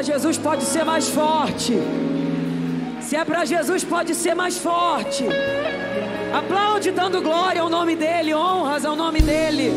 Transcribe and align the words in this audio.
para 0.00 0.14
Jesus, 0.14 0.38
pode 0.38 0.64
ser 0.64 0.82
mais 0.82 1.10
forte. 1.10 1.74
Se 3.02 3.16
é 3.16 3.22
para 3.22 3.44
Jesus, 3.44 3.84
pode 3.84 4.14
ser 4.14 4.34
mais 4.34 4.56
forte. 4.56 5.26
Aplaude 6.32 6.90
dando 6.90 7.20
glória 7.20 7.60
ao 7.60 7.68
nome 7.68 7.94
dEle, 7.96 8.34
honras 8.34 8.86
ao 8.86 8.96
nome 8.96 9.20
dEle. 9.20 9.70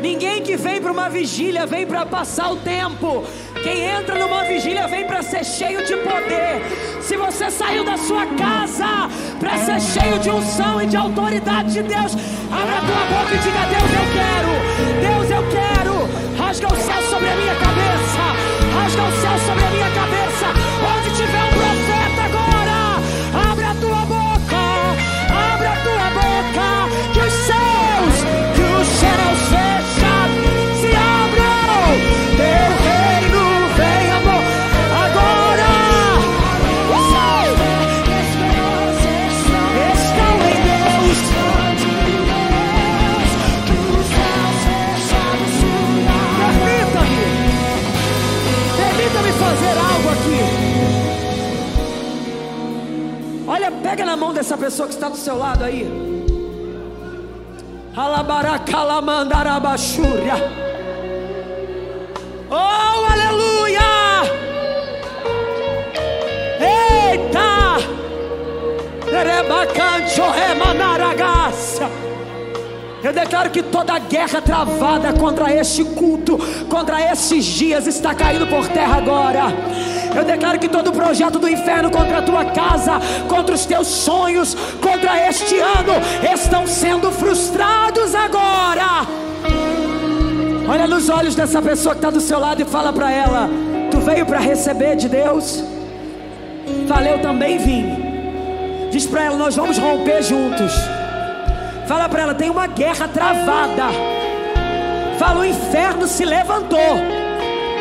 Ninguém 0.00 0.40
que 0.40 0.56
vem 0.56 0.80
para 0.80 0.92
uma 0.92 1.08
vigília 1.10 1.66
vem 1.66 1.84
para 1.84 2.06
passar 2.06 2.52
o 2.52 2.56
tempo. 2.58 3.24
Quem 3.64 3.80
entra 3.80 4.16
numa 4.20 4.44
vigília 4.44 4.86
vem 4.86 5.04
para 5.04 5.20
ser 5.20 5.44
cheio 5.44 5.84
de 5.84 5.96
poder. 5.96 6.62
Se 7.02 7.16
você 7.16 7.50
saiu 7.50 7.82
da 7.82 7.96
sua 7.96 8.26
casa 8.26 9.10
para 9.40 9.58
ser 9.58 9.80
cheio 9.80 10.20
de 10.20 10.30
unção 10.30 10.80
e 10.80 10.86
de 10.86 10.96
autoridade 10.96 11.72
de 11.72 11.82
Deus, 11.82 12.14
abra 12.52 12.76
a 12.76 12.84
tua 12.88 13.04
boca 13.10 13.34
e 13.34 13.38
diga: 13.38 13.62
Deus, 13.74 13.90
eu 14.00 14.06
quero. 14.14 14.52
Deus, 15.08 15.30
eu 15.38 15.44
quero. 15.50 15.94
Rasga 16.38 16.68
o 16.68 16.76
céu 16.76 17.02
sobre 17.10 17.28
a 17.28 17.34
minha 17.34 17.54
cabeça. 17.54 17.63
Na 54.14 54.20
mão 54.20 54.32
dessa 54.32 54.56
pessoa 54.56 54.86
que 54.86 54.94
está 54.94 55.08
do 55.08 55.16
seu 55.16 55.36
lado 55.36 55.64
aí. 55.64 55.84
Alabaracalamandarabachúria. 57.96 60.34
Oh, 62.48 63.06
aleluia! 63.12 63.80
Eita! 66.60 67.78
Eu 73.02 73.12
declaro 73.12 73.50
que 73.50 73.64
toda 73.64 73.98
guerra 73.98 74.40
travada 74.40 75.12
contra 75.14 75.52
este 75.52 75.84
culto, 75.84 76.38
contra 76.70 77.00
estes 77.12 77.44
dias, 77.44 77.88
está 77.88 78.14
caindo 78.14 78.46
por 78.46 78.68
terra 78.68 78.98
agora. 78.98 79.52
Eu 80.16 80.24
declaro 80.24 80.58
que 80.58 80.68
todo 80.68 80.92
projeto 80.92 81.38
do 81.38 81.48
inferno 81.48 81.90
contra 81.90 82.18
a 82.18 82.22
tua 82.22 82.44
casa, 82.44 83.00
contra 83.28 83.54
os 83.54 83.66
teus 83.66 83.88
sonhos, 83.88 84.54
contra 84.80 85.28
este 85.28 85.58
ano, 85.58 85.94
estão 86.32 86.66
sendo 86.66 87.10
frustrados 87.10 88.14
agora. 88.14 89.06
Olha 90.68 90.86
nos 90.86 91.08
olhos 91.08 91.34
dessa 91.34 91.60
pessoa 91.60 91.94
que 91.94 91.98
está 91.98 92.10
do 92.10 92.20
seu 92.20 92.38
lado 92.38 92.62
e 92.62 92.64
fala 92.64 92.92
para 92.92 93.10
ela: 93.10 93.50
Tu 93.90 93.98
veio 94.00 94.24
para 94.24 94.38
receber 94.38 94.96
de 94.96 95.08
Deus? 95.08 95.64
Fala, 96.88 97.08
eu 97.08 97.20
também 97.20 97.58
vim. 97.58 98.88
Diz 98.90 99.06
para 99.06 99.24
ela: 99.24 99.36
Nós 99.36 99.56
vamos 99.56 99.76
romper 99.78 100.22
juntos. 100.22 100.72
Fala 101.86 102.08
para 102.08 102.22
ela: 102.22 102.34
tem 102.34 102.50
uma 102.50 102.68
guerra 102.68 103.08
travada. 103.08 103.84
Fala: 105.18 105.40
o 105.40 105.44
inferno 105.44 106.06
se 106.06 106.24
levantou, 106.24 106.96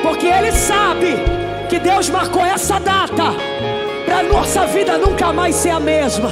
porque 0.02 0.26
ele 0.26 0.52
sabe 0.52 1.43
que 1.74 1.80
Deus 1.80 2.08
marcou 2.08 2.46
essa 2.46 2.80
data 2.80 3.34
para 4.06 4.22
nossa 4.22 4.68
vida 4.68 4.96
nunca 4.96 5.34
mais 5.34 5.56
ser 5.56 5.72
a 5.72 5.80
mesma. 5.80 6.32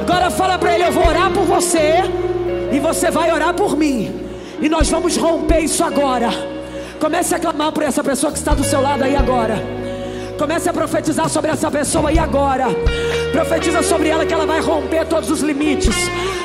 Agora 0.00 0.30
fala 0.30 0.56
para 0.56 0.72
ele: 0.72 0.84
eu 0.84 0.92
vou 0.92 1.04
orar 1.04 1.28
por 1.32 1.42
você 1.42 1.94
e 2.70 2.78
você 2.78 3.10
vai 3.10 3.32
orar 3.32 3.52
por 3.52 3.76
mim. 3.76 4.28
E 4.60 4.68
nós 4.68 4.88
vamos 4.88 5.16
romper 5.16 5.58
isso 5.62 5.82
agora. 5.82 6.30
Comece 7.00 7.34
a 7.34 7.40
clamar 7.40 7.72
por 7.72 7.82
essa 7.82 8.04
pessoa 8.04 8.30
que 8.30 8.38
está 8.38 8.54
do 8.54 8.62
seu 8.62 8.80
lado 8.80 9.02
aí 9.02 9.16
agora. 9.16 9.56
Comece 10.38 10.68
a 10.68 10.72
profetizar 10.72 11.28
sobre 11.28 11.50
essa 11.50 11.68
pessoa 11.68 12.10
aí 12.10 12.18
agora. 12.20 12.66
Profetiza 13.32 13.82
sobre 13.82 14.08
ela 14.08 14.24
que 14.24 14.32
ela 14.32 14.46
vai 14.46 14.60
romper 14.60 15.04
todos 15.04 15.32
os 15.32 15.40
limites. 15.40 15.96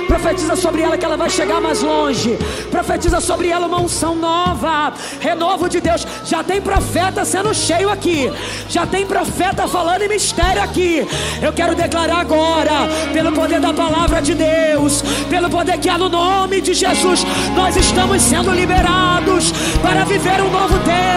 Profetiza 0.08 0.56
sobre 0.56 0.82
ela 0.82 0.98
que 0.98 1.06
ela 1.06 1.18
vai 1.18 1.30
chegar 1.30 1.60
mais 1.60 1.82
longe. 1.82 2.38
Profetiza 2.72 3.20
sobre 3.20 3.50
ela 3.50 3.68
uma 3.68 3.82
unção 3.82 4.16
nova. 4.16 4.94
Renovo 5.20 5.70
de 5.70 5.82
Deus. 5.82 6.06
Já 6.26 6.44
tem 6.44 6.62
profeta 6.62 7.26
sendo 7.26 7.54
cheio 7.54 7.90
aqui. 7.90 8.32
Já 8.70 8.86
tem 8.86 9.06
profeta 9.06 9.68
falando 9.68 10.04
em 10.04 10.10
mistério 10.10 10.62
aqui. 10.62 11.08
Eu 11.42 11.54
quero 11.54 11.76
declarar 11.76 12.20
agora, 12.20 12.88
pelo 13.14 13.32
poder 13.32 13.60
da 13.60 13.74
palavra 13.74 14.22
de 14.22 14.34
Deus, 14.34 15.04
pelo 15.30 15.50
poder 15.50 15.78
que 15.80 15.90
há 15.90 15.98
no 15.98 16.10
nome 16.10 16.62
de 16.62 16.74
Jesus, 16.74 17.26
nós 17.56 17.76
estamos 17.76 18.22
sendo 18.22 18.52
liberados 18.52 19.52
para 19.82 20.04
viver 20.06 20.42
um 20.42 20.50
novo 20.50 20.78
tempo. 20.80 21.16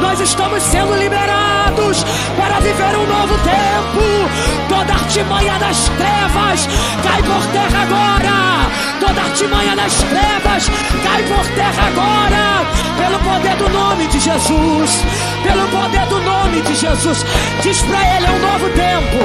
Nós 0.00 0.20
estamos 0.20 0.62
sendo 0.62 0.94
liberados 0.96 2.04
para 2.36 2.60
viver 2.60 2.96
um 2.96 3.06
novo 3.06 3.34
tempo. 3.44 4.02
Toda 4.68 4.92
artimanha 4.92 5.58
das 5.58 5.88
trevas 5.90 6.68
cai 7.02 7.22
por 7.22 7.46
terra 7.52 7.82
agora. 7.82 8.01
Toda 9.00 9.20
artimanha 9.20 9.74
das 9.74 9.94
trevas 9.94 10.70
cai 11.02 11.22
por 11.24 11.46
terra 11.54 11.88
agora. 11.88 12.64
Pelo 12.96 13.18
poder 13.18 13.56
do 13.56 13.68
nome 13.68 14.06
de 14.06 14.20
Jesus. 14.20 15.04
Pelo 15.42 15.68
poder 15.68 16.06
do 16.06 16.20
nome 16.20 16.60
de 16.62 16.74
Jesus. 16.74 17.26
Diz 17.62 17.82
para 17.82 17.98
ele: 18.16 18.26
é 18.26 18.30
um 18.30 18.38
novo 18.38 18.68
tempo. 18.70 19.18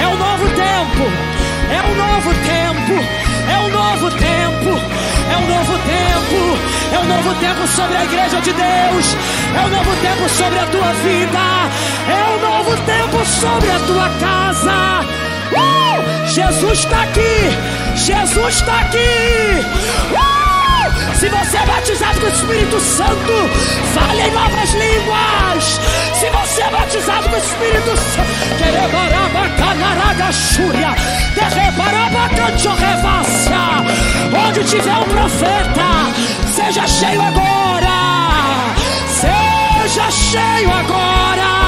É 0.00 0.06
um 0.06 0.16
novo 0.16 0.46
tempo. 0.50 1.34
É 1.68 1.82
um 1.82 1.94
novo 1.96 2.30
tempo. 2.44 3.24
É 3.50 3.58
um 3.58 3.70
novo 3.70 4.10
tempo. 4.12 5.04
É 5.30 5.36
um 5.36 5.46
novo 5.48 5.78
tempo. 5.78 6.74
É 6.94 6.98
um 7.00 7.04
novo 7.04 7.34
tempo 7.40 7.66
sobre 7.66 7.96
a 7.96 8.04
igreja 8.04 8.40
de 8.40 8.52
Deus. 8.52 9.16
É 9.56 9.60
um 9.66 9.68
novo 9.68 9.96
tempo 10.00 10.28
sobre 10.28 10.58
a 10.58 10.66
tua 10.66 10.92
vida. 11.02 11.38
É 12.08 12.24
um 12.30 12.40
novo 12.40 12.76
tempo 12.84 13.26
sobre 13.26 13.70
a 13.70 13.78
tua 13.80 14.08
casa. 14.20 15.23
Uh! 15.52 16.26
Jesus 16.26 16.78
está 16.80 17.02
aqui. 17.02 17.50
Jesus 17.96 18.54
está 18.56 18.80
aqui. 18.80 18.98
Uh! 20.12 20.54
Se 21.18 21.28
você 21.28 21.56
é 21.56 21.66
batizado 21.66 22.20
com 22.20 22.26
o 22.26 22.28
Espírito 22.28 22.80
Santo, 22.80 23.32
fale 23.94 24.22
em 24.22 24.30
novas 24.32 24.70
línguas. 24.74 25.80
Se 26.14 26.30
você 26.30 26.62
é 26.62 26.70
batizado 26.70 27.28
com 27.28 27.34
o 27.34 27.38
Espírito 27.38 27.96
Santo, 27.96 28.34
onde 34.46 34.64
tiver 34.64 34.96
um 34.96 35.04
profeta, 35.04 35.84
seja 36.54 36.86
cheio 36.86 37.22
agora. 37.22 38.74
Seja 39.08 40.10
cheio 40.10 40.70
agora. 40.70 41.63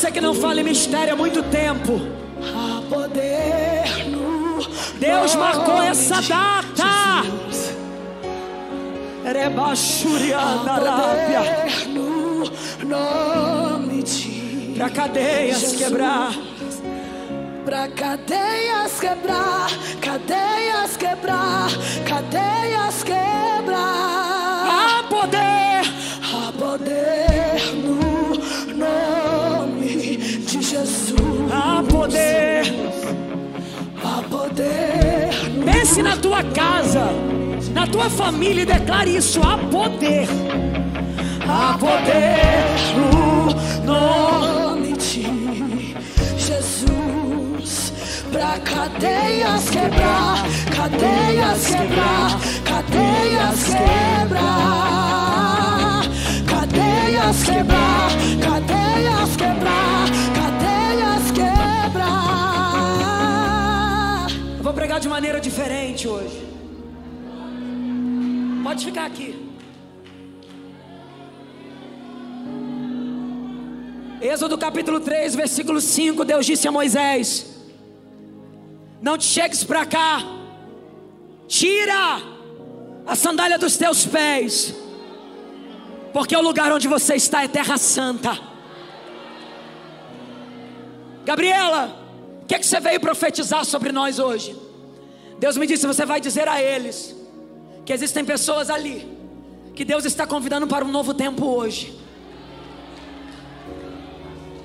Você 0.00 0.10
que 0.10 0.20
não 0.22 0.32
fala 0.32 0.62
em 0.62 0.64
mistério 0.64 1.12
há 1.12 1.16
muito 1.16 1.42
tempo, 1.42 2.00
Há 2.40 2.80
poder 2.88 4.08
no 4.08 4.58
Deus 4.98 5.34
marcou 5.34 5.82
essa 5.82 6.22
data. 6.22 7.22
Jesus. 7.22 7.76
Erebachuriana, 9.28 10.72
Arábia, 10.72 11.42
nome 12.82 14.02
de 14.02 14.72
para 14.74 14.88
cadeias 14.88 15.76
quebrar. 15.76 16.32
Pra 17.66 17.88
cadeias 17.88 18.98
quebrar, 18.98 19.68
cadeias 20.00 20.96
quebrar, 20.96 21.68
cadeias 22.08 23.04
quebrar. 23.04 23.59
Pense 36.00 36.02
na 36.02 36.16
tua 36.16 36.42
casa, 36.42 37.12
na 37.74 37.86
tua 37.86 38.08
família 38.08 38.64
declare 38.64 39.16
isso: 39.16 39.40
há 39.42 39.58
poder. 39.58 40.26
Há 41.46 41.76
poder 41.78 42.64
no 42.96 43.52
nome 43.84 44.92
de 44.96 45.94
Jesus. 46.38 47.92
Pra 48.32 48.58
cadeias 48.60 49.68
quebrar, 49.68 50.42
cadeias 50.74 51.66
quebrar, 51.66 52.40
cadeias 52.64 53.64
quebrar. 53.64 54.80
Cadeias 56.46 57.42
quebrar, 57.44 58.10
cadeias 58.40 59.36
quebrar, 59.36 59.99
de 64.98 65.08
maneira 65.08 65.40
diferente 65.40 66.08
hoje. 66.08 66.48
Pode 68.62 68.84
ficar 68.84 69.06
aqui. 69.06 69.50
Êxodo 74.20 74.58
capítulo 74.58 75.00
3, 75.00 75.34
versículo 75.34 75.80
5, 75.80 76.24
Deus 76.24 76.44
disse 76.44 76.68
a 76.68 76.72
Moisés: 76.72 77.56
Não 79.00 79.16
te 79.16 79.24
chegues 79.24 79.64
para 79.64 79.86
cá, 79.86 80.22
tira 81.48 82.20
a 83.06 83.16
sandália 83.16 83.58
dos 83.58 83.76
teus 83.76 84.04
pés, 84.04 84.74
porque 86.12 86.36
o 86.36 86.42
lugar 86.42 86.70
onde 86.70 86.86
você 86.86 87.14
está 87.14 87.42
é 87.42 87.48
terra 87.48 87.78
santa. 87.78 88.38
Gabriela, 91.24 91.96
o 92.42 92.46
que, 92.46 92.54
é 92.54 92.58
que 92.58 92.66
você 92.66 92.80
veio 92.80 93.00
profetizar 93.00 93.64
sobre 93.64 93.90
nós 93.90 94.18
hoje? 94.18 94.69
Deus 95.40 95.56
me 95.56 95.66
disse: 95.66 95.86
Você 95.86 96.04
vai 96.04 96.20
dizer 96.20 96.46
a 96.46 96.62
eles 96.62 97.16
que 97.86 97.94
existem 97.94 98.22
pessoas 98.22 98.68
ali, 98.68 99.08
que 99.74 99.86
Deus 99.86 100.04
está 100.04 100.26
convidando 100.26 100.66
para 100.66 100.84
um 100.84 100.92
novo 100.92 101.14
tempo 101.14 101.46
hoje. 101.46 101.98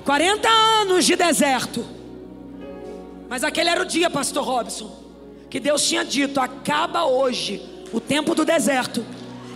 40 0.04 0.46
anos 0.48 1.06
de 1.06 1.16
deserto. 1.16 1.84
Mas 3.26 3.42
aquele 3.42 3.70
era 3.70 3.82
o 3.82 3.86
dia, 3.86 4.10
pastor 4.10 4.44
Robson, 4.44 4.94
que 5.48 5.58
Deus 5.58 5.88
tinha 5.88 6.04
dito: 6.04 6.38
acaba 6.38 7.06
hoje 7.06 7.62
o 7.90 7.98
tempo 7.98 8.34
do 8.34 8.44
deserto. 8.44 9.02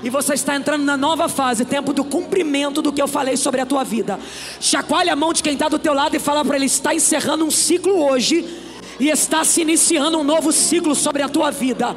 E 0.02 0.08
você 0.08 0.32
está 0.32 0.56
entrando 0.56 0.82
na 0.82 0.96
nova 0.96 1.28
fase, 1.28 1.66
tempo 1.66 1.92
do 1.92 2.02
cumprimento 2.02 2.80
do 2.80 2.90
que 2.90 3.02
eu 3.02 3.06
falei 3.06 3.36
sobre 3.36 3.60
a 3.60 3.66
tua 3.66 3.84
vida. 3.84 4.18
Chacoalha 4.58 5.12
a 5.12 5.16
mão 5.16 5.34
de 5.34 5.42
quem 5.42 5.52
está 5.52 5.68
do 5.68 5.78
teu 5.78 5.92
lado 5.92 6.16
e 6.16 6.18
fala 6.18 6.42
para 6.42 6.56
ele: 6.56 6.64
está 6.64 6.94
encerrando 6.94 7.44
um 7.44 7.50
ciclo 7.50 8.02
hoje 8.02 8.69
e 9.00 9.08
está 9.08 9.42
se 9.44 9.62
iniciando 9.62 10.18
um 10.18 10.24
novo 10.24 10.52
ciclo 10.52 10.94
sobre 10.94 11.22
a 11.22 11.28
tua 11.28 11.50
vida. 11.50 11.96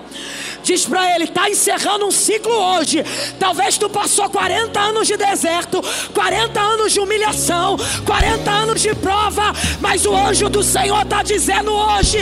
Diz 0.64 0.86
para 0.86 1.14
ele: 1.14 1.26
está 1.26 1.50
encerrando 1.50 2.08
um 2.08 2.12
ciclo 2.12 2.54
hoje. 2.54 3.04
Talvez 3.38 3.78
tu 3.78 3.90
passou 3.90 4.30
40 4.30 4.80
anos 4.80 5.08
de 5.08 5.18
deserto, 5.18 5.82
40 6.14 6.60
anos 6.60 6.94
de 6.94 7.00
humilhação, 7.00 7.78
40 8.06 8.50
anos 8.50 8.82
de 8.82 8.96
prova, 8.96 9.54
mas 9.82 10.06
o 10.06 10.16
anjo 10.16 10.50
do 10.50 10.64
Senhor 10.64 11.02
está 11.02 11.22
dizendo 11.22 11.72
hoje: 11.74 12.18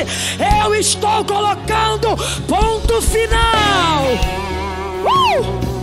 eu 0.65 0.75
estou 0.75 1.23
colocando 1.23 2.17
ponto 2.47 3.01
final. 3.01 4.05
Uh! 5.03 5.80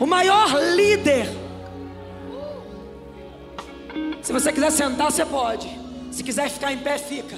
O 0.00 0.06
maior 0.06 0.54
líder. 0.74 1.26
Se 4.22 4.32
você 4.32 4.52
quiser 4.52 4.70
sentar, 4.70 5.10
você 5.10 5.24
pode. 5.24 5.68
Se 6.10 6.22
quiser 6.22 6.50
ficar 6.50 6.72
em 6.72 6.78
pé, 6.78 6.98
fica. 6.98 7.36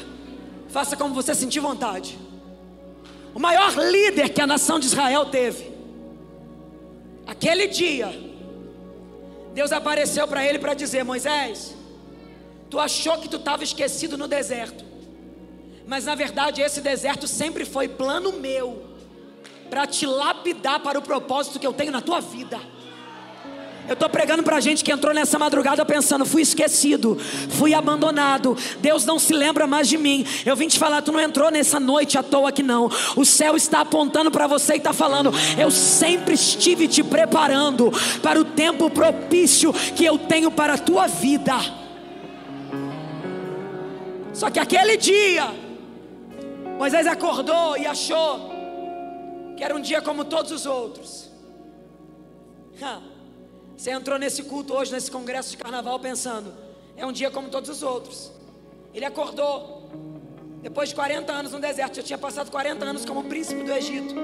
Faça 0.69 0.97
como 0.97 1.15
você 1.15 1.35
sentir 1.35 1.61
vontade. 1.61 2.19
O 3.35 3.39
maior 3.39 3.75
líder 3.77 4.31
que 4.31 4.41
a 4.41 4.47
nação 4.47 4.79
de 4.79 4.87
Israel 4.87 5.27
teve. 5.27 5.71
Aquele 7.27 7.69
dia, 7.69 8.12
Deus 9.55 9.73
apareceu 9.73 10.27
para 10.27 10.45
ele 10.45 10.59
para 10.59 10.75
dizer: 10.75 11.05
Moisés, 11.05 11.75
tu 12.69 12.79
achou 12.79 13.19
que 13.19 13.29
tu 13.29 13.37
estava 13.37 13.62
esquecido 13.62 14.19
no 14.19 14.27
deserto, 14.27 14.85
mas 15.87 16.05
na 16.05 16.15
verdade 16.15 16.61
esse 16.61 16.81
deserto 16.81 17.29
sempre 17.29 17.65
foi 17.65 17.89
plano 17.89 18.33
meu 18.33 18.89
para 19.70 19.87
te 19.87 20.05
lapidar 20.05 20.81
para 20.81 20.99
o 20.99 21.02
propósito 21.02 21.58
que 21.58 21.67
eu 21.67 21.72
tenho 21.72 21.93
na 21.93 22.00
tua 22.00 22.20
vida. 22.20 22.58
Eu 23.90 23.94
estou 23.94 24.08
pregando 24.08 24.44
para 24.44 24.61
gente 24.61 24.84
que 24.84 24.93
entrou 24.93 25.12
nessa 25.12 25.37
madrugada 25.37 25.84
pensando: 25.84 26.25
fui 26.25 26.43
esquecido, 26.43 27.19
fui 27.49 27.75
abandonado, 27.75 28.56
Deus 28.78 29.05
não 29.05 29.19
se 29.19 29.32
lembra 29.32 29.67
mais 29.67 29.88
de 29.88 29.99
mim. 29.99 30.25
Eu 30.46 30.55
vim 30.55 30.69
te 30.69 30.78
falar: 30.78 31.02
tu 31.02 31.11
não 31.11 31.19
entrou 31.19 31.50
nessa 31.50 31.81
noite 31.81 32.17
à 32.17 32.22
toa 32.22 32.50
aqui 32.50 32.62
não. 32.62 32.88
O 33.17 33.25
céu 33.25 33.56
está 33.56 33.81
apontando 33.81 34.31
para 34.31 34.46
você 34.46 34.75
e 34.75 34.76
está 34.76 34.93
falando: 34.93 35.32
eu 35.58 35.70
sempre 35.70 36.34
estive 36.34 36.87
te 36.87 37.02
preparando 37.02 37.90
para 38.23 38.40
o 38.40 38.44
tempo 38.44 38.90
propício 38.90 39.73
que 39.73 40.05
eu 40.05 40.19
tenho 40.19 40.52
para 40.52 40.75
a 40.75 40.78
tua 40.78 41.08
vida. 41.08 41.56
Só 44.32 44.50
que 44.50 44.61
aquele 44.61 44.96
dia, 44.96 45.49
Moisés 46.78 47.08
acordou 47.08 47.76
e 47.76 47.87
achou 47.87 48.50
era 49.62 49.75
um 49.75 49.81
dia 49.81 50.01
como 50.01 50.25
todos 50.25 50.51
os 50.51 50.67
outros. 50.67 51.31
Você 53.77 53.91
entrou 53.91 54.19
nesse 54.19 54.43
culto 54.45 54.75
hoje, 54.75 54.93
nesse 54.93 55.11
congresso 55.11 55.51
de 55.51 55.57
carnaval, 55.57 55.99
pensando: 56.01 56.53
é 56.97 57.05
um 57.05 57.12
dia 57.12 57.31
como 57.31 57.49
todos 57.49 57.69
os 57.71 57.83
outros. 57.83 58.31
Ele 58.93 59.05
acordou, 59.05 59.89
depois 60.62 60.91
de 60.91 60.95
40 60.95 61.33
anos 61.33 61.53
no 61.53 61.61
deserto, 61.61 61.97
já 61.97 62.03
tinha 62.03 62.19
passado 62.19 62.51
40 62.51 62.85
anos 62.85 63.05
como 63.05 63.25
príncipe 63.25 63.62
do 63.62 63.73
Egito. 63.73 64.15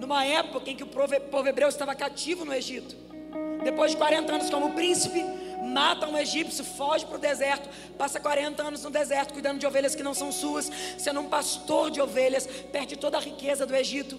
Numa 0.00 0.24
época 0.24 0.70
em 0.70 0.76
que 0.76 0.82
o 0.82 0.86
povo 0.86 1.48
hebreu 1.48 1.68
estava 1.68 1.94
cativo 1.94 2.44
no 2.44 2.54
Egito. 2.54 2.94
Depois 3.62 3.92
de 3.92 3.96
40 3.96 4.32
anos 4.32 4.50
como 4.50 4.74
príncipe, 4.74 5.24
mata 5.66 6.06
um 6.06 6.16
egípcio, 6.16 6.64
foge 6.64 7.04
para 7.04 7.16
o 7.16 7.18
deserto, 7.18 7.68
passa 7.96 8.20
40 8.20 8.62
anos 8.62 8.82
no 8.82 8.90
deserto 8.90 9.32
cuidando 9.32 9.58
de 9.58 9.66
ovelhas 9.66 9.94
que 9.94 10.02
não 10.02 10.14
são 10.14 10.30
suas, 10.32 10.70
sendo 10.96 11.20
um 11.20 11.28
pastor 11.28 11.90
de 11.90 12.00
ovelhas, 12.00 12.46
perde 12.72 12.96
toda 12.96 13.16
a 13.18 13.20
riqueza 13.20 13.66
do 13.66 13.74
Egito. 13.74 14.18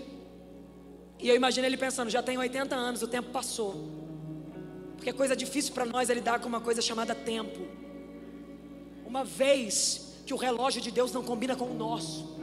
E 1.20 1.30
eu 1.30 1.36
imagino 1.36 1.66
ele 1.66 1.78
pensando: 1.78 2.10
já 2.10 2.22
tem 2.22 2.38
80 2.38 2.76
anos, 2.76 3.02
o 3.02 3.08
tempo 3.08 3.30
passou. 3.32 3.74
Porque 4.96 5.12
coisa 5.14 5.36
difícil 5.36 5.74
para 5.74 5.86
nós 5.86 6.10
é 6.10 6.14
lidar 6.14 6.40
com 6.40 6.48
uma 6.48 6.62
coisa 6.62 6.82
chamada 6.82 7.16
tempo. 7.16 7.68
Uma 9.06 9.24
vez 9.24 10.22
que 10.26 10.34
o 10.34 10.38
relógio 10.38 10.82
de 10.82 10.92
Deus 10.92 11.12
não 11.12 11.24
combina 11.24 11.56
com 11.56 11.66
o 11.66 11.74
nosso. 11.74 12.38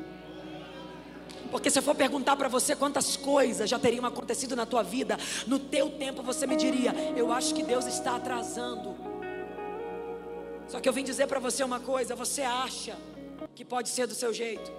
Porque 1.51 1.71
se 1.71 1.79
eu 1.79 1.83
for 1.83 1.95
perguntar 1.95 2.37
para 2.37 2.49
você 2.49 2.75
quantas 2.75 3.17
coisas 3.17 3.69
já 3.69 3.79
teriam 3.79 4.05
acontecido 4.05 4.57
na 4.57 4.67
tua 4.67 4.83
vida, 4.83 5.19
no 5.47 5.59
teu 5.59 5.91
tempo 5.91 6.23
você 6.23 6.47
me 6.47 6.57
diria: 6.57 6.93
Eu 7.17 7.33
acho 7.33 7.55
que 7.55 7.63
Deus 7.63 7.87
está 7.87 8.17
atrasando. 8.17 8.97
Só 10.69 10.81
que 10.81 10.89
eu 10.89 10.93
vim 10.93 11.05
dizer 11.05 11.27
para 11.27 11.41
você 11.41 11.63
uma 11.63 11.81
coisa: 11.81 12.15
você 12.15 12.43
acha 12.43 12.97
que 13.55 13.65
pode 13.65 13.89
ser 13.89 14.07
do 14.07 14.15
seu 14.15 14.33
jeito, 14.33 14.71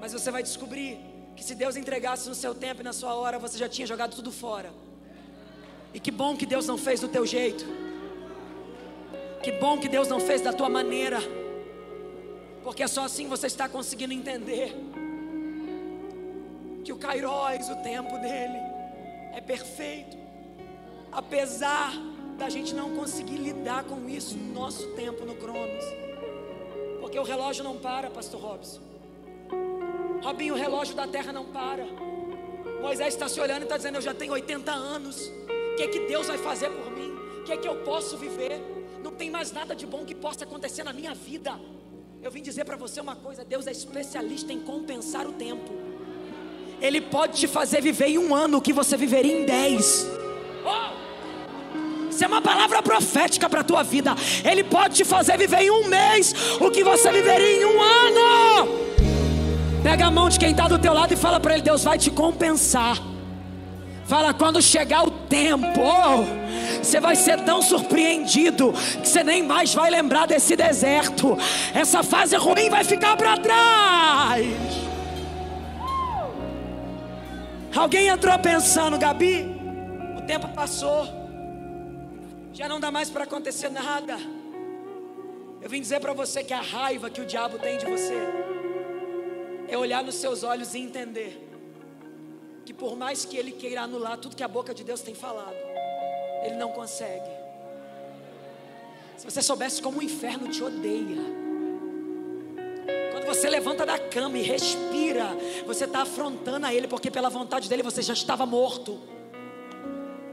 mas 0.00 0.12
você 0.12 0.30
vai 0.30 0.42
descobrir 0.42 0.98
que 1.36 1.44
se 1.44 1.54
Deus 1.54 1.76
entregasse 1.76 2.28
no 2.28 2.34
seu 2.34 2.54
tempo 2.54 2.80
e 2.80 2.84
na 2.84 2.92
sua 2.92 3.14
hora, 3.14 3.38
você 3.38 3.58
já 3.58 3.68
tinha 3.68 3.86
jogado 3.86 4.16
tudo 4.16 4.32
fora. 4.32 4.72
E 5.92 6.00
que 6.00 6.10
bom 6.10 6.36
que 6.36 6.46
Deus 6.46 6.66
não 6.66 6.78
fez 6.78 7.00
do 7.00 7.08
teu 7.08 7.26
jeito. 7.26 7.64
Que 9.42 9.52
bom 9.52 9.78
que 9.78 9.88
Deus 9.88 10.08
não 10.08 10.18
fez 10.18 10.40
da 10.40 10.52
tua 10.52 10.68
maneira. 10.68 11.18
Porque 12.64 12.86
só 12.88 13.04
assim 13.04 13.28
você 13.28 13.46
está 13.46 13.68
conseguindo 13.68 14.12
entender 14.12 14.74
que 16.86 16.92
o 16.92 16.96
Kairos, 16.96 17.68
o 17.68 17.74
tempo 17.82 18.16
dele, 18.18 18.58
é 19.34 19.40
perfeito. 19.40 20.16
Apesar 21.10 21.92
da 22.38 22.48
gente 22.48 22.72
não 22.76 22.94
conseguir 22.94 23.38
lidar 23.38 23.82
com 23.82 24.08
isso 24.08 24.36
no 24.36 24.54
nosso 24.54 24.86
tempo 24.92 25.24
no 25.24 25.34
Cronos. 25.34 25.84
Porque 27.00 27.18
o 27.18 27.24
relógio 27.24 27.64
não 27.64 27.76
para, 27.76 28.08
pastor 28.08 28.40
Robson. 28.40 28.80
Robinho, 30.22 30.54
o 30.54 30.56
relógio 30.56 30.94
da 30.94 31.08
terra 31.08 31.32
não 31.32 31.46
para. 31.46 31.84
Moisés 32.80 33.14
está 33.14 33.28
se 33.28 33.40
olhando 33.40 33.62
e 33.62 33.64
está 33.64 33.76
dizendo: 33.76 33.96
Eu 33.96 34.02
já 34.02 34.14
tenho 34.14 34.32
80 34.32 34.70
anos. 34.70 35.26
O 35.72 35.76
que 35.76 35.82
é 35.82 35.88
que 35.88 36.06
Deus 36.06 36.28
vai 36.28 36.38
fazer 36.38 36.70
por 36.70 36.92
mim? 36.92 37.10
O 37.40 37.42
que 37.42 37.52
é 37.52 37.56
que 37.56 37.66
eu 37.66 37.82
posso 37.82 38.16
viver? 38.16 38.60
Não 39.02 39.10
tem 39.10 39.28
mais 39.28 39.50
nada 39.50 39.74
de 39.74 39.86
bom 39.86 40.04
que 40.04 40.14
possa 40.14 40.44
acontecer 40.44 40.84
na 40.84 40.92
minha 40.92 41.14
vida. 41.14 41.58
Eu 42.22 42.30
vim 42.30 42.42
dizer 42.42 42.64
para 42.64 42.76
você 42.76 43.00
uma 43.00 43.16
coisa: 43.16 43.44
Deus 43.44 43.66
é 43.66 43.72
especialista 43.72 44.52
em 44.52 44.60
compensar 44.60 45.26
o 45.26 45.32
tempo. 45.32 45.85
Ele 46.80 47.00
pode 47.00 47.38
te 47.38 47.46
fazer 47.46 47.80
viver 47.80 48.08
em 48.08 48.18
um 48.18 48.34
ano 48.34 48.58
o 48.58 48.60
que 48.60 48.72
você 48.72 48.96
viveria 48.96 49.40
em 49.40 49.44
dez. 49.44 50.06
Isso 52.10 52.24
é 52.24 52.26
uma 52.26 52.40
palavra 52.40 52.82
profética 52.82 53.48
para 53.48 53.60
a 53.60 53.64
tua 53.64 53.82
vida. 53.82 54.14
Ele 54.44 54.64
pode 54.64 54.94
te 54.94 55.04
fazer 55.04 55.36
viver 55.36 55.62
em 55.62 55.70
um 55.70 55.86
mês 55.86 56.34
o 56.60 56.70
que 56.70 56.82
você 56.82 57.12
viveria 57.12 57.62
em 57.62 57.64
um 57.64 57.82
ano. 57.82 58.86
Pega 59.82 60.06
a 60.06 60.10
mão 60.10 60.28
de 60.28 60.38
quem 60.38 60.50
está 60.50 60.66
do 60.66 60.78
teu 60.78 60.94
lado 60.94 61.12
e 61.12 61.16
fala 61.16 61.38
para 61.38 61.54
ele: 61.54 61.62
Deus 61.62 61.84
vai 61.84 61.98
te 61.98 62.10
compensar. 62.10 62.98
Fala 64.06 64.32
quando 64.32 64.62
chegar 64.62 65.04
o 65.04 65.10
tempo, 65.10 65.80
oh, 65.80 66.82
você 66.82 67.00
vai 67.00 67.16
ser 67.16 67.40
tão 67.40 67.60
surpreendido 67.60 68.72
que 69.02 69.08
você 69.08 69.24
nem 69.24 69.42
mais 69.42 69.74
vai 69.74 69.90
lembrar 69.90 70.26
desse 70.26 70.54
deserto. 70.54 71.36
Essa 71.74 72.04
fase 72.04 72.36
ruim 72.36 72.70
vai 72.70 72.84
ficar 72.84 73.16
para 73.16 73.36
trás. 73.36 74.85
Alguém 77.76 78.08
entrou 78.08 78.38
pensando, 78.38 78.98
Gabi, 78.98 79.44
o 80.16 80.22
tempo 80.22 80.48
passou, 80.48 81.06
já 82.52 82.66
não 82.68 82.80
dá 82.80 82.90
mais 82.90 83.10
para 83.10 83.24
acontecer 83.24 83.68
nada. 83.68 84.16
Eu 85.60 85.68
vim 85.68 85.80
dizer 85.80 86.00
para 86.00 86.14
você 86.14 86.42
que 86.42 86.54
a 86.54 86.60
raiva 86.60 87.10
que 87.10 87.20
o 87.20 87.26
diabo 87.26 87.58
tem 87.58 87.76
de 87.76 87.84
você 87.84 88.14
é 89.68 89.76
olhar 89.76 90.02
nos 90.02 90.14
seus 90.14 90.42
olhos 90.42 90.74
e 90.74 90.78
entender 90.78 91.42
que 92.64 92.72
por 92.72 92.96
mais 92.96 93.24
que 93.24 93.36
ele 93.36 93.52
queira 93.52 93.82
anular 93.82 94.16
tudo 94.16 94.34
que 94.34 94.42
a 94.42 94.48
boca 94.48 94.74
de 94.74 94.82
Deus 94.82 95.00
tem 95.00 95.14
falado, 95.14 95.56
Ele 96.44 96.56
não 96.56 96.70
consegue. 96.72 97.30
Se 99.16 99.24
você 99.24 99.40
soubesse 99.40 99.80
como 99.80 100.00
o 100.00 100.02
inferno 100.02 100.48
te 100.48 100.62
odeia. 100.62 101.45
Você 103.26 103.50
levanta 103.50 103.84
da 103.84 103.98
cama 103.98 104.38
e 104.38 104.42
respira, 104.42 105.36
você 105.66 105.84
está 105.84 106.02
afrontando 106.02 106.64
a 106.64 106.72
Ele, 106.72 106.86
porque 106.86 107.10
pela 107.10 107.28
vontade 107.28 107.68
dele 107.68 107.82
você 107.82 108.00
já 108.00 108.12
estava 108.12 108.46
morto. 108.46 109.00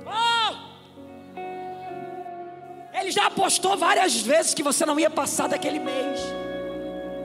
Oh! 0.06 0.56
Ele 2.98 3.12
já 3.12 3.26
apostou 3.26 3.76
várias 3.76 4.16
vezes 4.18 4.54
que 4.54 4.62
você 4.62 4.86
não 4.86 5.00
ia 5.00 5.10
passar 5.10 5.50
daquele 5.50 5.80
mês. 5.80 6.20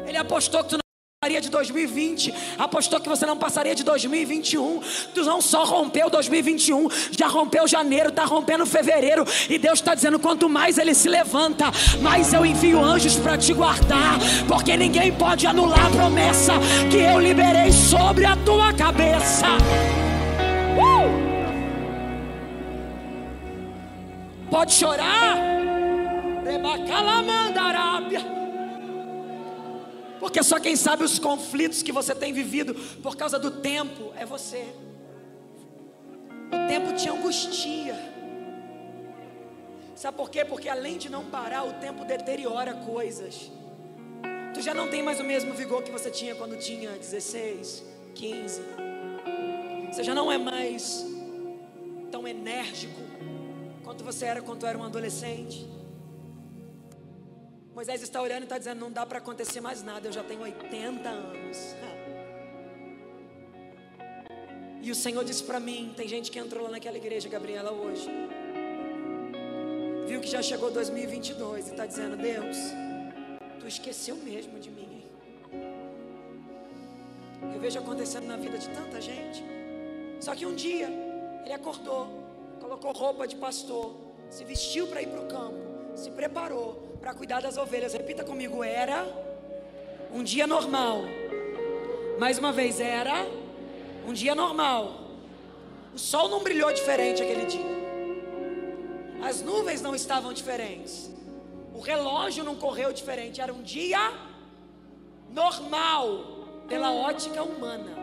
Ele 0.06 0.16
apostou 0.16 0.64
que 0.64 0.70
tu 0.70 0.76
não 0.76 0.87
passaria 1.28 1.40
de 1.42 1.50
2020, 1.50 2.34
apostou 2.58 2.98
que 3.00 3.08
você 3.08 3.26
não 3.26 3.36
passaria 3.36 3.74
de 3.74 3.84
2021. 3.84 4.80
Tu 5.14 5.22
não 5.24 5.42
só 5.42 5.64
rompeu 5.64 6.08
2021, 6.08 6.88
já 7.10 7.28
rompeu 7.28 7.68
janeiro, 7.68 8.08
está 8.08 8.24
rompendo 8.24 8.64
fevereiro. 8.64 9.26
E 9.48 9.58
Deus 9.58 9.78
está 9.78 9.94
dizendo: 9.94 10.18
quanto 10.18 10.48
mais 10.48 10.78
ele 10.78 10.94
se 10.94 11.06
levanta, 11.08 11.66
mais 12.00 12.32
eu 12.32 12.46
envio 12.46 12.82
anjos 12.82 13.16
para 13.16 13.36
te 13.36 13.52
guardar. 13.52 14.18
Porque 14.46 14.74
ninguém 14.74 15.12
pode 15.12 15.46
anular 15.46 15.86
a 15.86 15.90
promessa 15.90 16.54
que 16.90 16.96
eu 16.96 17.20
liberei 17.20 17.70
sobre 17.72 18.24
a 18.24 18.34
tua 18.36 18.72
cabeça. 18.72 19.46
Uh! 20.78 21.28
Pode 24.50 24.72
chorar, 24.72 25.36
Rebacalamandarábia. 26.42 28.37
Porque 30.18 30.42
só 30.42 30.58
quem 30.58 30.76
sabe 30.76 31.04
os 31.04 31.18
conflitos 31.18 31.82
que 31.82 31.92
você 31.92 32.14
tem 32.14 32.32
vivido 32.32 32.74
por 33.02 33.16
causa 33.16 33.38
do 33.38 33.50
tempo 33.50 34.12
é 34.16 34.26
você. 34.26 34.66
O 36.48 36.68
tempo 36.68 36.94
te 36.94 37.08
angustia. 37.08 37.96
Sabe 39.94 40.16
por 40.16 40.30
quê? 40.30 40.44
Porque 40.44 40.68
além 40.68 40.96
de 40.96 41.08
não 41.08 41.24
parar, 41.24 41.64
o 41.64 41.74
tempo 41.74 42.04
deteriora 42.04 42.74
coisas. 42.74 43.50
Tu 44.54 44.62
já 44.62 44.72
não 44.72 44.88
tem 44.88 45.02
mais 45.02 45.20
o 45.20 45.24
mesmo 45.24 45.54
vigor 45.54 45.82
que 45.82 45.90
você 45.90 46.10
tinha 46.10 46.34
quando 46.34 46.56
tinha 46.58 46.90
16, 46.92 47.84
15. 48.14 48.62
Você 49.92 50.02
já 50.02 50.14
não 50.14 50.30
é 50.30 50.38
mais 50.38 51.04
tão 52.10 52.26
enérgico 52.26 53.00
quanto 53.84 54.04
você 54.04 54.26
era 54.26 54.42
quando 54.42 54.66
era 54.66 54.76
um 54.76 54.84
adolescente. 54.84 55.77
Moisés 57.78 58.02
está 58.02 58.20
olhando 58.20 58.40
e 58.40 58.42
está 58.42 58.58
dizendo: 58.58 58.80
não 58.80 58.90
dá 58.90 59.06
para 59.06 59.18
acontecer 59.18 59.60
mais 59.60 59.84
nada, 59.84 60.08
eu 60.08 60.12
já 60.12 60.24
tenho 60.24 60.40
80 60.40 61.08
anos. 61.08 61.58
E 64.80 64.90
o 64.90 64.94
Senhor 64.94 65.24
disse 65.24 65.44
para 65.44 65.60
mim: 65.60 65.92
tem 65.96 66.08
gente 66.08 66.28
que 66.28 66.40
entrou 66.40 66.64
lá 66.64 66.70
naquela 66.70 66.96
igreja, 66.96 67.28
Gabriela, 67.28 67.70
hoje, 67.70 68.08
viu 70.08 70.20
que 70.20 70.26
já 70.26 70.42
chegou 70.42 70.72
2022 70.72 71.68
e 71.68 71.70
está 71.70 71.86
dizendo: 71.86 72.16
Deus, 72.16 72.56
tu 73.60 73.68
esqueceu 73.68 74.16
mesmo 74.16 74.58
de 74.58 74.70
mim. 74.70 75.04
Eu 77.54 77.60
vejo 77.60 77.78
acontecendo 77.78 78.26
na 78.26 78.36
vida 78.36 78.58
de 78.58 78.68
tanta 78.70 79.00
gente. 79.00 79.44
Só 80.20 80.34
que 80.34 80.44
um 80.44 80.54
dia 80.54 80.88
ele 81.44 81.54
acordou, 81.54 82.08
colocou 82.60 82.92
roupa 82.92 83.24
de 83.24 83.36
pastor, 83.36 83.94
se 84.30 84.42
vestiu 84.44 84.88
para 84.88 85.00
ir 85.00 85.08
para 85.08 85.20
o 85.20 85.26
campo, 85.26 85.96
se 85.96 86.10
preparou 86.10 86.87
para 87.00 87.14
cuidar 87.14 87.40
das 87.40 87.56
ovelhas. 87.56 87.92
Repita 87.92 88.24
comigo: 88.24 88.62
era 88.62 89.06
um 90.12 90.22
dia 90.22 90.46
normal. 90.46 91.02
Mais 92.18 92.38
uma 92.38 92.52
vez, 92.52 92.80
era 92.80 93.26
um 94.06 94.12
dia 94.12 94.34
normal. 94.34 95.08
O 95.94 95.98
sol 95.98 96.28
não 96.28 96.42
brilhou 96.42 96.72
diferente 96.72 97.22
aquele 97.22 97.46
dia. 97.46 97.78
As 99.22 99.42
nuvens 99.42 99.80
não 99.80 99.94
estavam 99.94 100.32
diferentes. 100.32 101.10
O 101.74 101.80
relógio 101.80 102.44
não 102.44 102.54
correu 102.54 102.92
diferente. 102.92 103.40
Era 103.40 103.52
um 103.52 103.62
dia 103.62 104.12
normal 105.30 106.46
pela 106.68 106.92
ótica 106.92 107.42
humana. 107.42 107.96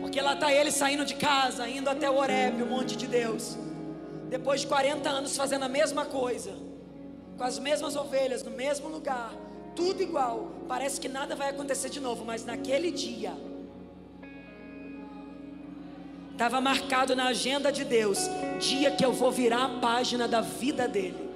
Porque 0.00 0.20
lá 0.20 0.34
está 0.34 0.52
ele 0.52 0.70
saindo 0.70 1.04
de 1.04 1.14
casa, 1.14 1.68
indo 1.68 1.88
até 1.88 2.10
o 2.10 2.16
Horebe, 2.16 2.62
o 2.62 2.66
monte 2.66 2.96
de 2.96 3.06
Deus 3.06 3.56
depois 4.32 4.62
de 4.62 4.66
40 4.66 5.10
anos 5.10 5.36
fazendo 5.36 5.64
a 5.64 5.68
mesma 5.68 6.06
coisa, 6.06 6.52
com 7.36 7.44
as 7.44 7.58
mesmas 7.58 7.94
ovelhas, 7.96 8.42
no 8.42 8.50
mesmo 8.50 8.88
lugar, 8.88 9.30
tudo 9.76 10.02
igual, 10.02 10.52
parece 10.66 10.98
que 10.98 11.06
nada 11.06 11.36
vai 11.36 11.50
acontecer 11.50 11.90
de 11.90 12.00
novo, 12.00 12.24
mas 12.24 12.42
naquele 12.42 12.90
dia, 12.90 13.34
estava 16.32 16.62
marcado 16.62 17.14
na 17.14 17.26
agenda 17.26 17.70
de 17.70 17.84
Deus, 17.84 18.20
dia 18.58 18.90
que 18.90 19.04
eu 19.04 19.12
vou 19.12 19.30
virar 19.30 19.66
a 19.66 19.68
página 19.68 20.26
da 20.26 20.40
vida 20.40 20.88
dele. 20.88 21.30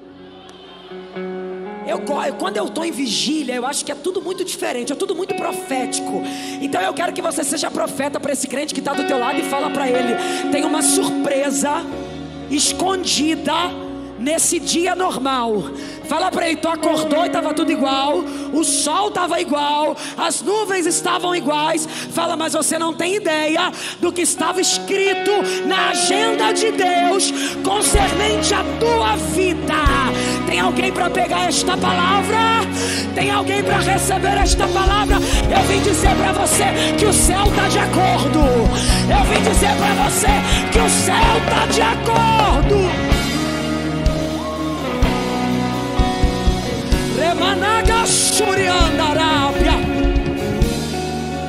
Eu, 1.87 2.01
quando 2.39 2.57
eu 2.57 2.65
estou 2.65 2.83
em 2.83 2.91
vigília, 2.91 3.55
eu 3.55 3.67
acho 3.67 3.85
que 3.85 3.93
é 3.93 3.95
tudo 3.95 4.23
muito 4.23 4.43
diferente, 4.43 4.91
é 4.91 4.97
tudo 4.97 5.15
muito 5.15 5.35
profético. 5.35 6.23
Então 6.63 6.81
eu 6.81 6.95
quero 6.95 7.13
que 7.13 7.21
você 7.21 7.45
seja 7.45 7.71
profeta 7.71 8.19
para 8.19 8.33
esse 8.33 8.49
crente 8.49 8.73
que 8.73 8.81
está 8.81 8.95
do 8.95 9.07
teu 9.07 9.19
lado 9.19 9.39
e 9.39 9.45
fala 9.45 9.71
para 9.71 9.87
ele: 9.87 10.51
tem 10.51 10.65
uma 10.65 10.83
surpresa 10.83 11.85
escondida 12.51 13.55
nesse 14.19 14.59
dia 14.59 14.95
normal. 14.95 15.63
Fala 16.09 16.31
para 16.31 16.49
ele, 16.49 16.57
tu 16.57 16.69
acordou 16.69 17.25
e 17.25 17.27
estava 17.27 17.53
tudo 17.53 17.71
igual, 17.73 18.25
o 18.53 18.65
sol 18.65 19.09
estava 19.09 19.41
igual, 19.41 19.97
as 20.17 20.41
nuvens 20.43 20.87
estavam 20.87 21.35
iguais. 21.35 21.87
Fala, 22.13 22.37
mas 22.37 22.53
você 22.53 22.79
não 22.79 22.95
tem 22.95 23.17
ideia 23.17 23.73
do 24.01 24.13
que 24.13 24.23
estava 24.23 24.61
escrito 24.61 25.31
na 25.67 25.91
agenda 25.91 26.53
de 26.53 26.71
Deus 26.71 27.33
concernente 27.65 28.55
à 28.55 28.63
tua 28.79 29.17
vida. 29.17 29.75
Tem 30.47 30.61
alguém 30.61 30.93
para 30.93 31.11
pegar 31.11 31.49
esta 31.49 31.77
palavra? 31.77 32.61
Tem 33.15 33.31
alguém 33.31 33.63
para 33.63 33.79
receber 33.79 34.37
esta 34.39 34.67
palavra? 34.69 35.17
Eu 35.17 35.63
vim 35.69 35.81
dizer 35.81 36.15
para 36.17 36.33
você 36.33 36.65
que 36.99 37.07
o 37.07 37.13
céu 37.13 37.45
está 37.47 37.69
de 37.69 37.79
acordo. 37.79 38.41
Eu 39.09 39.25
vim 39.25 39.43
dizer 39.49 39.75
para 39.77 40.05
você 40.05 40.29
que 40.73 40.79
o 40.79 40.89
céu 40.89 41.17
está 41.45 41.67
de 41.67 41.83
acordo. 41.83 43.17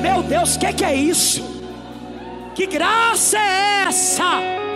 Meu 0.00 0.22
Deus, 0.22 0.56
o 0.56 0.58
que, 0.58 0.72
que 0.72 0.84
é 0.84 0.94
isso? 0.94 1.44
Que 2.54 2.66
graça 2.66 3.38
é 3.38 3.84
essa? 3.86 4.67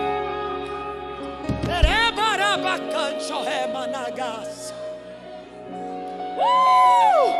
Uh! 6.39 7.33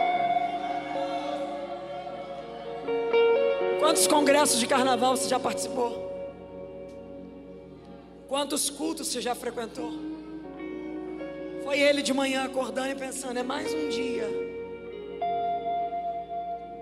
Quantos 3.79 4.07
congressos 4.07 4.59
de 4.59 4.67
carnaval 4.67 5.17
você 5.17 5.29
já 5.29 5.39
participou? 5.39 6.11
Quantos 8.29 8.71
cultos 8.71 9.09
você 9.09 9.21
já 9.21 9.35
frequentou? 9.35 9.93
Foi 11.63 11.79
ele 11.79 12.03
de 12.03 12.13
manhã 12.13 12.45
acordando 12.45 12.91
e 12.91 12.95
pensando: 12.95 13.39
é 13.39 13.43
mais 13.43 13.73
um 13.73 13.89
dia. 13.89 14.29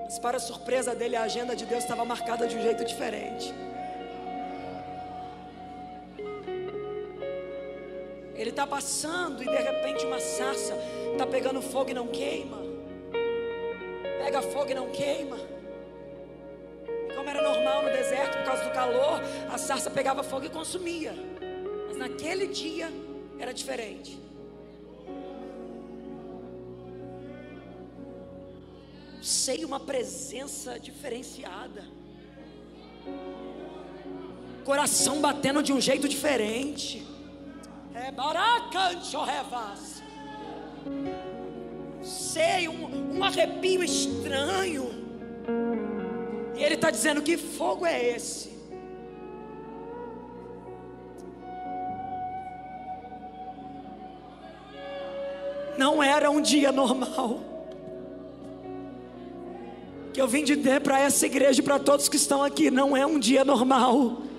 Mas, 0.05 0.19
para 0.19 0.39
surpresa 0.39 0.95
dele, 0.95 1.17
a 1.17 1.23
agenda 1.23 1.55
de 1.55 1.65
Deus 1.67 1.83
estava 1.83 2.05
marcada 2.05 2.47
de 2.49 2.57
um 2.57 2.63
jeito 2.63 2.85
diferente. 2.85 3.55
Ele 8.41 8.49
está 8.49 8.67
passando 8.67 9.43
e 9.43 9.47
de 9.47 9.57
repente 9.57 10.07
uma 10.07 10.19
sarça 10.19 10.75
está 11.13 11.27
pegando 11.27 11.61
fogo 11.61 11.91
e 11.91 11.95
não 11.95 12.07
queima. 12.07 12.57
Pega 14.25 14.41
fogo 14.41 14.71
e 14.71 14.75
não 14.75 14.89
queima. 14.89 15.37
E 17.07 17.15
como 17.15 17.29
era 17.29 17.43
normal 17.43 17.83
no 17.83 17.91
deserto, 17.91 18.39
por 18.39 18.45
causa 18.47 18.65
do 18.65 18.71
calor, 18.71 19.21
a 19.53 19.59
sarça 19.59 19.91
pegava 19.91 20.23
fogo 20.23 20.47
e 20.47 20.49
consumia. 20.49 21.13
Mas 21.87 21.99
naquele 21.99 22.47
dia 22.47 22.91
era 23.39 23.53
diferente. 23.53 24.19
sei 29.23 29.67
uma 29.67 29.79
presença 29.79 30.81
diferenciada. 30.81 31.85
Coração 34.65 35.21
batendo 35.21 35.63
de 35.63 35.75
um 35.75 35.81
jeito 35.81 36.09
diferente. 36.09 37.07
É 38.03 38.11
baracanchorrevas. 38.11 40.03
Sei, 42.03 42.67
um, 42.67 43.19
um 43.19 43.23
arrepio 43.23 43.85
estranho. 43.85 44.89
E 46.57 46.63
ele 46.63 46.77
está 46.77 46.91
dizendo: 46.91 47.21
que 47.21 47.37
fogo 47.37 47.85
é 47.85 48.03
esse? 48.17 48.59
Não 55.77 56.03
era 56.03 56.31
um 56.31 56.41
dia 56.41 56.73
normal 56.73 57.41
que 60.13 60.21
eu 60.21 60.27
vim 60.27 60.43
dizer 60.43 60.81
para 60.81 60.99
essa 60.99 61.25
igreja 61.27 61.61
e 61.61 61.63
para 61.63 61.79
todos 61.79 62.09
que 62.09 62.17
estão 62.17 62.43
aqui: 62.43 62.71
não 62.71 62.97
é 62.97 63.05
um 63.05 63.19
dia 63.19 63.45
normal. 63.45 64.30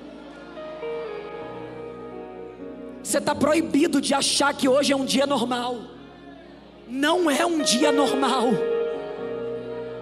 Você 3.11 3.17
está 3.17 3.35
proibido 3.35 3.99
de 3.99 4.13
achar 4.13 4.53
que 4.53 4.69
hoje 4.69 4.93
é 4.93 4.95
um 4.95 5.03
dia 5.03 5.27
normal. 5.27 5.81
Não 6.87 7.29
é 7.29 7.45
um 7.45 7.61
dia 7.61 7.91
normal. 7.91 8.53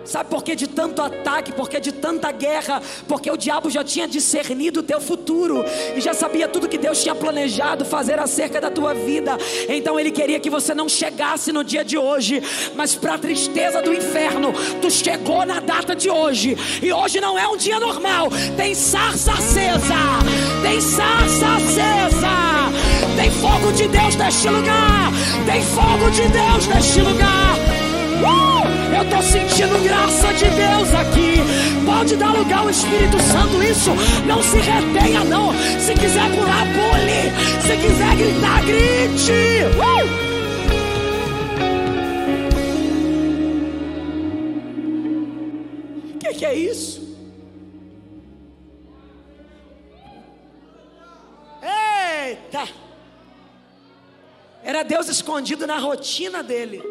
Sabe 0.06 0.30
por 0.30 0.44
que 0.44 0.56
de 0.56 0.68
tanto 0.68 1.02
ataque, 1.02 1.52
por 1.52 1.70
que 1.70 1.80
de 1.80 1.92
tanta 1.92 2.32
guerra? 2.32 2.82
Porque 3.08 3.30
o 3.30 3.38
diabo 3.38 3.70
já 3.70 3.84
tinha 3.84 4.08
discernido 4.08 4.80
o 4.80 4.84
teu 4.84 5.00
futuro 5.00 5.64
e 5.96 6.02
já 6.02 6.14
sabia 6.14 6.48
tudo 6.48 6.68
que 6.68 6.78
Deus 6.78 7.02
tinha 7.02 7.14
planejado 7.14 7.86
fazer 7.86 8.20
acerca 8.20 8.60
da 8.60 8.72
tua 8.72 8.94
vida. 8.94 9.38
Então 9.68 10.00
ele 10.00 10.12
queria 10.12 10.40
que 10.40 10.50
você 10.50 10.74
não 10.74 10.90
chegasse 10.90 11.52
no 11.52 11.64
dia 11.64 11.84
de 11.84 11.98
hoje, 11.98 12.42
mas 12.76 12.96
para 12.96 13.16
a 13.16 13.18
tristeza 13.18 13.82
do 13.82 13.94
inferno, 13.94 14.54
tu 14.82 14.90
chegou 14.90 15.46
na 15.46 15.60
data 15.60 15.96
de 15.96 16.10
hoje. 16.10 16.58
E 16.82 16.92
hoje 16.92 17.22
não 17.22 17.38
é 17.38 17.48
um 17.48 17.58
dia 17.58 17.80
normal. 17.80 18.30
Tem 18.58 18.74
sarça 18.74 19.34
acesa. 19.34 19.96
Tem 20.64 20.82
sarça 20.82 21.46
acesa. 21.56 22.40
Tem 23.16 23.32
fogo 23.32 23.72
de 23.74 23.88
Deus 23.88 24.16
neste 24.16 24.50
lugar. 24.50 25.12
Tem 25.46 25.62
fogo 25.64 26.10
de 26.12 26.28
Deus 26.30 26.68
neste 26.68 27.02
lugar. 27.02 27.49
Uh! 28.22 28.96
Eu 28.96 29.04
estou 29.04 29.22
sentindo 29.22 29.84
graça 29.84 30.34
de 30.34 30.46
Deus 30.46 30.94
aqui. 30.94 31.36
Pode 31.86 32.16
dar 32.16 32.34
lugar 32.34 32.60
ao 32.60 32.70
Espírito 32.70 33.20
Santo. 33.22 33.64
Isso 33.64 33.92
não 34.26 34.42
se 34.44 34.58
retenha, 34.58 35.24
não. 35.24 35.54
Se 35.80 35.94
quiser 35.94 36.30
pular, 36.36 36.66
pule. 36.74 37.32
Se 37.62 37.78
quiser 37.78 38.16
gritar, 38.16 38.66
grite. 38.66 39.32
Uh! 39.78 40.30
que 46.40 46.46
é 46.46 46.56
isso? 46.56 47.02
Eita! 51.62 52.66
Era 54.64 54.84
Deus 54.84 55.10
escondido 55.10 55.68
na 55.68 55.78
rotina 55.78 56.42
dele 56.42 56.82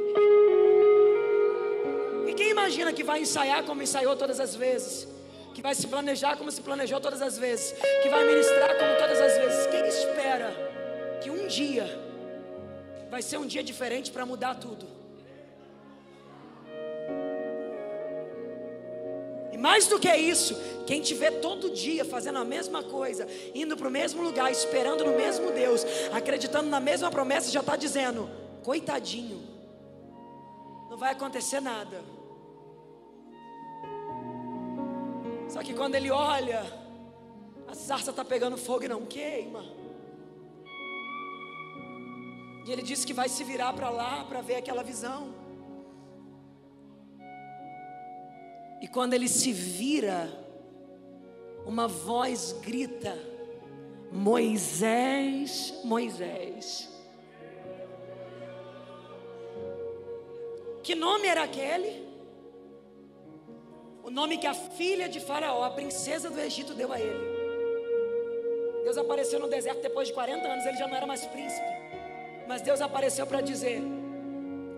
imagina 2.43 2.93
que 2.93 3.03
vai 3.03 3.21
ensaiar 3.21 3.65
como 3.65 3.83
ensaiou 3.83 4.17
todas 4.17 4.39
as 4.41 4.55
vezes, 4.55 5.09
que 5.55 5.63
vai 5.63 5.75
se 5.75 5.87
planejar 5.87 6.37
como 6.37 6.51
se 6.51 6.61
planejou 6.61 7.01
todas 7.01 7.21
as 7.23 7.39
vezes, 7.39 7.75
que 8.03 8.09
vai 8.09 8.25
ministrar 8.27 8.77
como 8.79 8.97
todas 8.97 9.21
as 9.21 9.39
vezes. 9.39 9.67
Quem 9.67 9.87
espera 9.87 10.53
que 11.23 11.31
um 11.31 11.47
dia 11.47 11.99
vai 13.11 13.23
ser 13.23 13.39
um 13.39 13.47
dia 13.47 13.63
diferente 13.63 14.11
para 14.11 14.25
mudar 14.27 14.55
tudo? 14.57 14.87
E 19.53 19.57
mais 19.57 19.87
do 19.89 19.99
que 19.99 20.15
isso, 20.15 20.55
quem 20.87 21.01
te 21.01 21.15
vê 21.15 21.31
todo 21.33 21.71
dia 21.71 22.05
fazendo 22.05 22.39
a 22.39 22.45
mesma 22.45 22.83
coisa, 22.83 23.27
indo 23.55 23.77
para 23.77 23.89
o 23.89 23.91
mesmo 23.91 24.23
lugar, 24.23 24.53
esperando 24.53 25.05
no 25.05 25.17
mesmo 25.17 25.51
Deus, 25.51 25.85
acreditando 26.13 26.69
na 26.69 26.79
mesma 26.79 27.11
promessa, 27.11 27.51
já 27.51 27.61
está 27.61 27.75
dizendo: 27.75 28.31
coitadinho, 28.63 29.43
não 30.89 30.97
vai 30.97 31.13
acontecer 31.13 31.61
nada. 31.61 32.18
Só 35.49 35.63
que 35.63 35.73
quando 35.73 35.95
ele 35.95 36.11
olha, 36.11 36.63
a 37.67 37.75
sarça 37.75 38.11
está 38.11 38.25
pegando 38.25 38.57
fogo 38.57 38.85
e 38.85 38.89
não 38.89 39.07
queima. 39.07 39.65
E 42.67 42.71
ele 42.71 42.83
disse 42.83 43.07
que 43.07 43.15
vai 43.15 43.29
se 43.29 43.43
virar 43.45 43.73
para 43.73 43.89
lá 43.89 44.25
para 44.25 44.43
ver 44.43 44.57
aquela 44.57 44.83
visão. 44.83 45.35
E 48.81 48.87
quando 48.87 49.15
ele 49.15 49.29
se 49.29 49.53
vira, 49.53 50.31
uma 51.65 51.89
voz 51.89 52.53
grita: 52.63 53.19
Moisés, 54.13 55.81
Moisés. 55.85 56.89
Que 60.83 60.95
nome 60.95 61.27
era 61.27 61.43
aquele? 61.43 62.08
O 64.09 64.11
nome 64.11 64.39
que 64.39 64.47
a 64.47 64.55
filha 64.55 65.07
de 65.07 65.21
Faraó, 65.21 65.63
a 65.63 65.71
princesa 65.71 66.31
do 66.31 66.41
Egito, 66.41 66.73
deu 66.73 66.91
a 66.91 66.99
ele. 66.99 67.27
Deus 68.83 68.97
apareceu 68.97 69.39
no 69.39 69.49
deserto 69.49 69.83
depois 69.83 70.09
de 70.09 70.15
40 70.15 70.49
anos, 70.49 70.65
ele 70.65 70.79
já 70.79 70.89
não 70.89 70.97
era 70.97 71.07
mais 71.07 71.27
príncipe. 71.27 71.67
Mas 72.47 72.63
Deus 72.63 72.81
apareceu 72.81 73.27
para 73.27 73.43
dizer: 73.43 73.83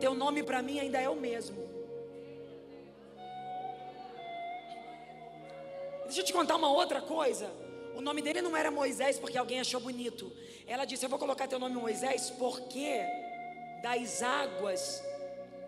Teu 0.01 0.15
nome 0.15 0.43
para 0.43 0.61
mim 0.61 0.81
ainda 0.81 1.01
é 1.01 1.09
o 1.09 1.15
mesmo. 1.15 1.63
Deixa 6.07 6.23
eu 6.23 6.25
te 6.25 6.33
contar 6.33 6.57
uma 6.57 6.73
outra 6.73 7.01
coisa. 7.01 7.49
O 7.95 8.01
nome 8.01 8.21
dele 8.23 8.43
não 8.43 8.57
era 8.57 8.69
Moisés 8.69 9.17
porque 9.17 9.39
alguém 9.39 9.61
achou 9.61 9.81
bonito. 9.81 10.33
Ela 10.67 10.85
disse: 10.85 11.07
Eu 11.07 11.09
vou 11.09 11.21
colocar 11.21 11.47
teu 11.47 11.61
nome 11.61 11.77
Moisés 11.77 12.31
porque 12.31 13.01
das 13.81 14.25
águas 14.25 15.01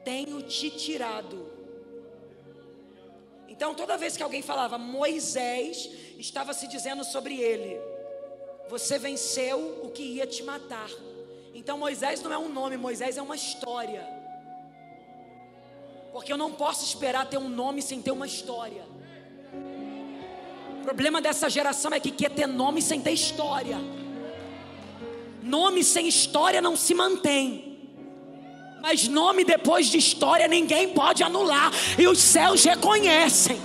tenho 0.04 0.42
te 0.42 0.68
tirado. 0.68 1.51
Então, 3.62 3.76
toda 3.76 3.96
vez 3.96 4.16
que 4.16 4.24
alguém 4.24 4.42
falava 4.42 4.76
Moisés, 4.76 5.88
estava 6.18 6.52
se 6.52 6.66
dizendo 6.66 7.04
sobre 7.04 7.40
ele: 7.40 7.80
Você 8.68 8.98
venceu 8.98 9.78
o 9.84 9.90
que 9.90 10.02
ia 10.02 10.26
te 10.26 10.42
matar. 10.42 10.90
Então, 11.54 11.78
Moisés 11.78 12.20
não 12.22 12.32
é 12.32 12.36
um 12.36 12.48
nome, 12.48 12.76
Moisés 12.76 13.16
é 13.16 13.22
uma 13.22 13.36
história. 13.36 14.04
Porque 16.10 16.32
eu 16.32 16.36
não 16.36 16.50
posso 16.50 16.84
esperar 16.84 17.30
ter 17.30 17.38
um 17.38 17.48
nome 17.48 17.82
sem 17.82 18.02
ter 18.02 18.10
uma 18.10 18.26
história. 18.26 18.84
O 20.80 20.82
problema 20.82 21.22
dessa 21.22 21.48
geração 21.48 21.92
é 21.94 22.00
que 22.00 22.10
quer 22.10 22.32
ter 22.32 22.48
nome 22.48 22.82
sem 22.82 23.00
ter 23.00 23.12
história. 23.12 23.78
Nome 25.40 25.84
sem 25.84 26.08
história 26.08 26.60
não 26.60 26.74
se 26.74 26.94
mantém. 26.94 27.71
Mas 28.82 29.06
nome 29.06 29.44
depois 29.44 29.86
de 29.86 29.96
história 29.96 30.48
ninguém 30.48 30.92
pode 30.92 31.22
anular. 31.22 31.70
E 31.96 32.08
os 32.08 32.18
céus 32.18 32.64
reconhecem. 32.64 33.56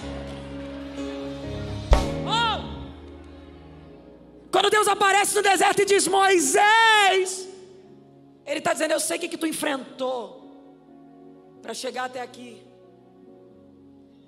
Oh! 2.23 2.57
Quando 4.51 4.69
Deus 4.69 4.87
aparece 4.87 5.35
no 5.35 5.41
deserto 5.41 5.81
e 5.81 5.85
diz: 5.85 6.07
Moisés, 6.07 7.47
Ele 8.45 8.59
está 8.59 8.73
dizendo: 8.73 8.91
Eu 8.91 8.99
sei 8.99 9.17
o 9.17 9.19
que, 9.19 9.27
que 9.27 9.37
tu 9.37 9.47
enfrentou 9.47 10.21
para 11.63 11.73
chegar 11.73 12.05
até 12.05 12.21
aqui. 12.21 12.61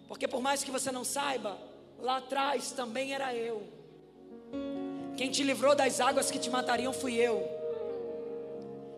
Porque 0.07 0.27
por 0.27 0.41
mais 0.41 0.63
que 0.63 0.71
você 0.71 0.91
não 0.91 1.03
saiba, 1.03 1.55
lá 1.99 2.17
atrás 2.17 2.71
também 2.71 3.13
era 3.13 3.35
eu. 3.35 3.61
Quem 5.15 5.29
te 5.29 5.43
livrou 5.43 5.75
das 5.75 6.01
águas 6.01 6.31
que 6.31 6.39
te 6.39 6.49
matariam 6.49 6.91
fui 6.91 7.13
eu. 7.13 7.47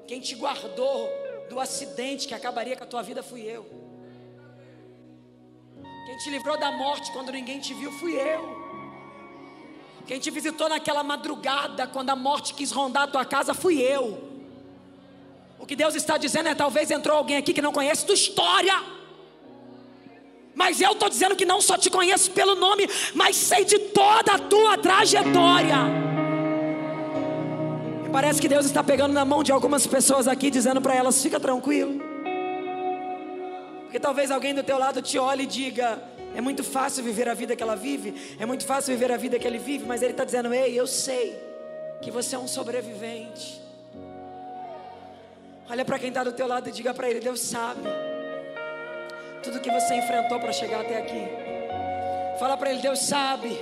Quem 0.07 0.21
te 0.21 0.35
guardou 0.35 1.20
do 1.51 1.59
acidente 1.59 2.29
que 2.29 2.33
acabaria 2.33 2.77
com 2.77 2.85
a 2.85 2.87
tua 2.87 3.03
vida 3.03 3.21
fui 3.21 3.41
eu. 3.41 3.65
Quem 6.05 6.17
te 6.17 6.29
livrou 6.29 6.57
da 6.57 6.71
morte 6.71 7.11
quando 7.11 7.29
ninguém 7.29 7.59
te 7.59 7.73
viu 7.73 7.91
fui 7.99 8.13
eu. 8.15 8.61
Quem 10.07 10.17
te 10.17 10.31
visitou 10.31 10.69
naquela 10.69 11.03
madrugada 11.03 11.85
quando 11.87 12.09
a 12.09 12.15
morte 12.15 12.53
quis 12.53 12.71
rondar 12.71 13.03
a 13.03 13.07
tua 13.07 13.25
casa 13.25 13.53
fui 13.53 13.81
eu. 13.81 14.05
O 15.59 15.65
que 15.65 15.75
Deus 15.75 15.93
está 15.93 16.17
dizendo 16.17 16.47
é: 16.47 16.55
talvez 16.55 16.89
entrou 16.89 17.17
alguém 17.17 17.35
aqui 17.35 17.53
que 17.53 17.61
não 17.61 17.73
conhece 17.73 18.05
tua 18.05 18.15
história. 18.15 18.81
Mas 20.55 20.79
eu 20.79 20.93
estou 20.93 21.09
dizendo 21.09 21.35
que 21.35 21.45
não 21.45 21.59
só 21.59 21.77
te 21.77 21.89
conheço 21.89 22.31
pelo 22.31 22.55
nome, 22.55 22.87
mas 23.13 23.35
sei 23.35 23.65
de 23.65 23.77
toda 23.77 24.35
a 24.35 24.39
tua 24.39 24.77
trajetória. 24.77 26.10
Parece 28.11 28.41
que 28.41 28.49
Deus 28.49 28.65
está 28.65 28.83
pegando 28.83 29.13
na 29.13 29.23
mão 29.23 29.41
de 29.41 29.53
algumas 29.53 29.87
pessoas 29.87 30.27
aqui, 30.27 30.51
dizendo 30.51 30.81
para 30.81 30.93
elas: 30.93 31.21
fica 31.21 31.39
tranquilo. 31.39 32.01
Porque 33.83 33.99
talvez 33.99 34.31
alguém 34.31 34.53
do 34.53 34.63
teu 34.63 34.77
lado 34.77 35.01
te 35.01 35.17
olhe 35.17 35.43
e 35.43 35.47
diga: 35.47 35.97
é 36.35 36.41
muito 36.41 36.61
fácil 36.61 37.03
viver 37.03 37.29
a 37.29 37.33
vida 37.33 37.55
que 37.55 37.63
ela 37.63 37.75
vive, 37.75 38.35
é 38.37 38.45
muito 38.45 38.65
fácil 38.65 38.93
viver 38.93 39.13
a 39.13 39.17
vida 39.17 39.39
que 39.39 39.47
ele 39.47 39.57
vive, 39.57 39.85
mas 39.85 40.01
ele 40.01 40.11
está 40.11 40.25
dizendo: 40.25 40.53
ei, 40.53 40.77
eu 40.77 40.85
sei 40.85 41.41
que 42.01 42.11
você 42.11 42.35
é 42.35 42.39
um 42.39 42.47
sobrevivente. 42.47 43.61
Olha 45.69 45.85
para 45.85 45.97
quem 45.97 46.09
está 46.09 46.21
do 46.21 46.33
teu 46.33 46.47
lado 46.47 46.67
e 46.67 46.71
diga 46.71 46.93
para 46.93 47.09
ele: 47.09 47.21
Deus 47.21 47.39
sabe 47.39 47.87
tudo 49.41 49.61
que 49.61 49.71
você 49.71 49.95
enfrentou 49.95 50.37
para 50.37 50.51
chegar 50.51 50.81
até 50.81 50.97
aqui. 50.97 51.27
Fala 52.37 52.57
para 52.57 52.71
ele: 52.71 52.81
Deus 52.81 52.99
sabe 52.99 53.57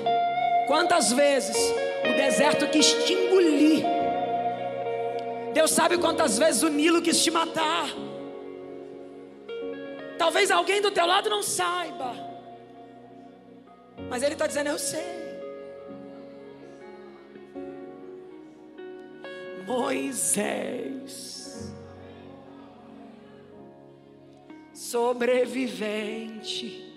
quantas 0.66 1.12
vezes 1.12 1.56
o 2.04 2.18
deserto 2.18 2.68
quis 2.68 2.92
te 3.06 3.14
engolir 3.14 3.99
Deus 5.60 5.72
sabe 5.72 5.98
quantas 5.98 6.38
vezes 6.38 6.64
o 6.64 6.70
Nilo 6.70 7.02
quis 7.02 7.22
te 7.22 7.30
matar. 7.30 7.90
Talvez 10.18 10.50
alguém 10.50 10.82
do 10.82 10.90
teu 10.90 11.06
lado 11.06 11.30
não 11.30 11.44
saiba. 11.44 12.16
Mas 14.10 14.24
Ele 14.24 14.36
está 14.36 14.48
dizendo: 14.48 14.70
Eu 14.70 14.80
sei. 14.80 15.20
Moisés, 19.68 21.74
sobrevivente. 24.74 26.94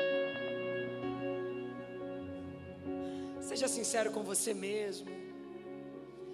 Seja 3.41 3.67
sincero 3.67 4.13
com 4.13 4.23
você 4.23 4.55
mesmo. 4.55 5.32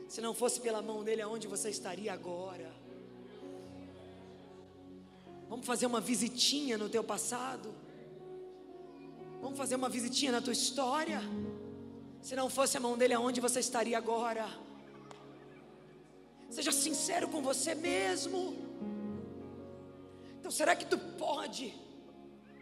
Se 0.08 0.22
não 0.22 0.32
fosse 0.32 0.60
pela 0.60 0.80
mão 0.80 1.04
dele, 1.04 1.20
aonde 1.20 1.46
você 1.46 1.68
estaria 1.68 2.12
agora? 2.12 2.72
Vamos 5.48 5.66
fazer 5.66 5.86
uma 5.86 6.00
visitinha 6.00 6.78
no 6.78 6.88
teu 6.88 7.04
passado? 7.04 7.74
Vamos 9.42 9.58
fazer 9.58 9.76
uma 9.76 9.88
visitinha 9.88 10.32
na 10.32 10.40
tua 10.40 10.52
história? 10.52 11.20
Se 12.22 12.34
não 12.34 12.48
fosse 12.48 12.76
a 12.76 12.80
mão 12.80 12.96
dele, 12.96 13.14
aonde 13.14 13.40
você 13.40 13.60
estaria 13.60 13.96
agora? 13.98 14.48
Seja 16.50 16.72
sincero 16.72 17.28
com 17.28 17.42
você 17.42 17.74
mesmo. 17.74 18.56
Então, 20.40 20.50
será 20.50 20.74
que 20.74 20.86
tu 20.86 20.96
pode, 20.96 21.74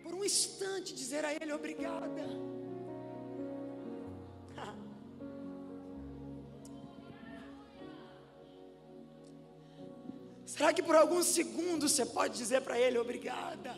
por 0.02 0.12
um 0.12 0.24
instante, 0.24 0.92
dizer 0.92 1.24
a 1.24 1.32
ele 1.32 1.52
obrigada? 1.52 2.55
Será 10.56 10.72
que 10.72 10.82
por 10.82 10.96
alguns 10.96 11.26
segundos 11.26 11.92
você 11.92 12.06
pode 12.06 12.38
dizer 12.38 12.62
para 12.62 12.78
ele 12.78 12.96
obrigada? 12.98 13.76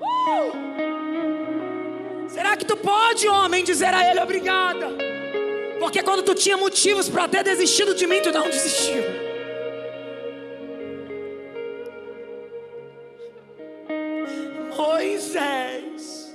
Uh! 0.00 0.52
Será 2.28 2.56
que 2.56 2.64
tu 2.64 2.76
pode, 2.76 3.28
homem, 3.28 3.62
dizer 3.62 3.94
a 3.94 4.10
ele 4.10 4.20
obrigada? 4.20 5.11
Porque 5.92 6.04
quando 6.04 6.22
tu 6.22 6.34
tinha 6.34 6.56
motivos 6.56 7.06
para 7.06 7.28
ter 7.28 7.44
desistido 7.44 7.94
de 7.94 8.06
mim, 8.06 8.22
tu 8.22 8.32
não 8.32 8.48
desistiu. 8.48 9.02
Moisés. 14.74 16.34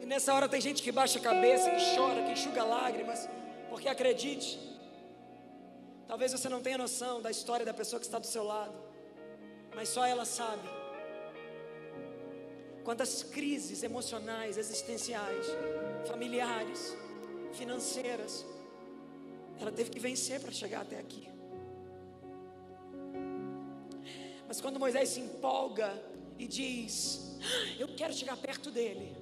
E 0.00 0.06
nessa 0.06 0.32
hora 0.32 0.48
tem 0.48 0.58
gente 0.58 0.82
que 0.82 0.90
baixa 0.90 1.18
a 1.18 1.22
cabeça, 1.22 1.68
que 1.68 1.96
chora, 1.96 2.22
que 2.22 2.32
enxuga 2.32 2.64
lágrimas, 2.64 3.28
porque 3.68 3.90
acredite, 3.90 4.58
talvez 6.08 6.32
você 6.32 6.48
não 6.48 6.62
tenha 6.62 6.78
noção 6.78 7.20
da 7.20 7.30
história 7.30 7.66
da 7.66 7.74
pessoa 7.74 8.00
que 8.00 8.06
está 8.06 8.18
do 8.18 8.26
seu 8.26 8.42
lado, 8.42 8.72
mas 9.74 9.90
só 9.90 10.06
ela 10.06 10.24
sabe 10.24 10.81
quantas 12.82 13.22
crises 13.22 13.82
emocionais, 13.82 14.56
existenciais, 14.56 15.46
familiares, 16.06 16.96
financeiras, 17.52 18.44
ela 19.60 19.70
teve 19.70 19.90
que 19.90 20.00
vencer 20.00 20.40
para 20.40 20.50
chegar 20.50 20.82
até 20.82 20.98
aqui. 20.98 21.28
Mas 24.46 24.60
quando 24.60 24.78
Moisés 24.78 25.08
se 25.10 25.20
empolga 25.20 25.90
e 26.38 26.46
diz: 26.46 27.38
Eu 27.78 27.88
quero 27.94 28.12
chegar 28.12 28.36
perto 28.36 28.70
dele, 28.70 29.16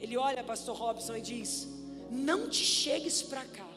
ele 0.00 0.16
olha, 0.16 0.42
Pastor 0.42 0.76
Robson, 0.76 1.16
e 1.16 1.20
diz: 1.20 1.68
Não 2.10 2.48
te 2.48 2.64
chegues 2.64 3.22
para 3.22 3.44
cá. 3.44 3.68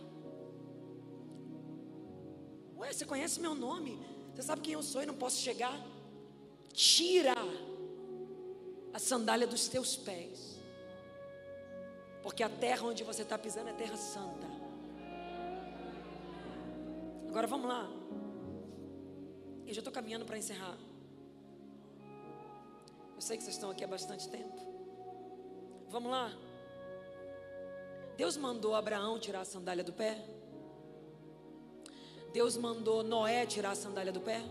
Ué, 2.78 2.92
você 2.92 3.06
conhece 3.06 3.40
meu 3.40 3.54
nome? 3.54 4.00
Você 4.34 4.44
sabe 4.44 4.62
quem 4.62 4.74
eu 4.74 4.82
sou 4.82 5.04
e 5.04 5.06
não 5.06 5.14
posso 5.14 5.42
chegar? 5.42 5.78
Tira 6.74 7.36
a 8.94 9.00
sandália 9.00 9.48
dos 9.48 9.68
teus 9.68 9.96
pés, 9.96 10.60
porque 12.22 12.44
a 12.44 12.50
terra 12.50 12.86
onde 12.86 13.04
você 13.04 13.22
está 13.24 13.38
pisando 13.38 13.70
é 13.70 13.74
terra 13.74 13.98
santa. 13.98 14.48
Agora 17.28 17.48
vamos 17.48 17.68
lá. 17.68 17.90
Eu 19.66 19.74
já 19.74 19.80
estou 19.80 19.94
caminhando 19.94 20.26
para 20.26 20.38
encerrar. 20.38 20.78
Eu 23.16 23.22
sei 23.22 23.38
que 23.38 23.44
vocês 23.44 23.56
estão 23.56 23.70
aqui 23.72 23.84
há 23.84 23.88
bastante 23.88 24.28
tempo. 24.28 24.60
Vamos 25.90 26.12
lá. 26.12 26.32
Deus 28.18 28.36
mandou 28.36 28.76
Abraão 28.76 29.18
tirar 29.18 29.42
a 29.42 29.46
sandália 29.46 29.84
do 29.84 29.94
pé. 29.94 30.24
Deus 32.34 32.58
mandou 32.58 33.04
Noé 33.04 33.46
tirar 33.46 33.72
a 33.72 33.76
sandália 33.76 34.12
do 34.12 34.22
pé. 34.22 34.42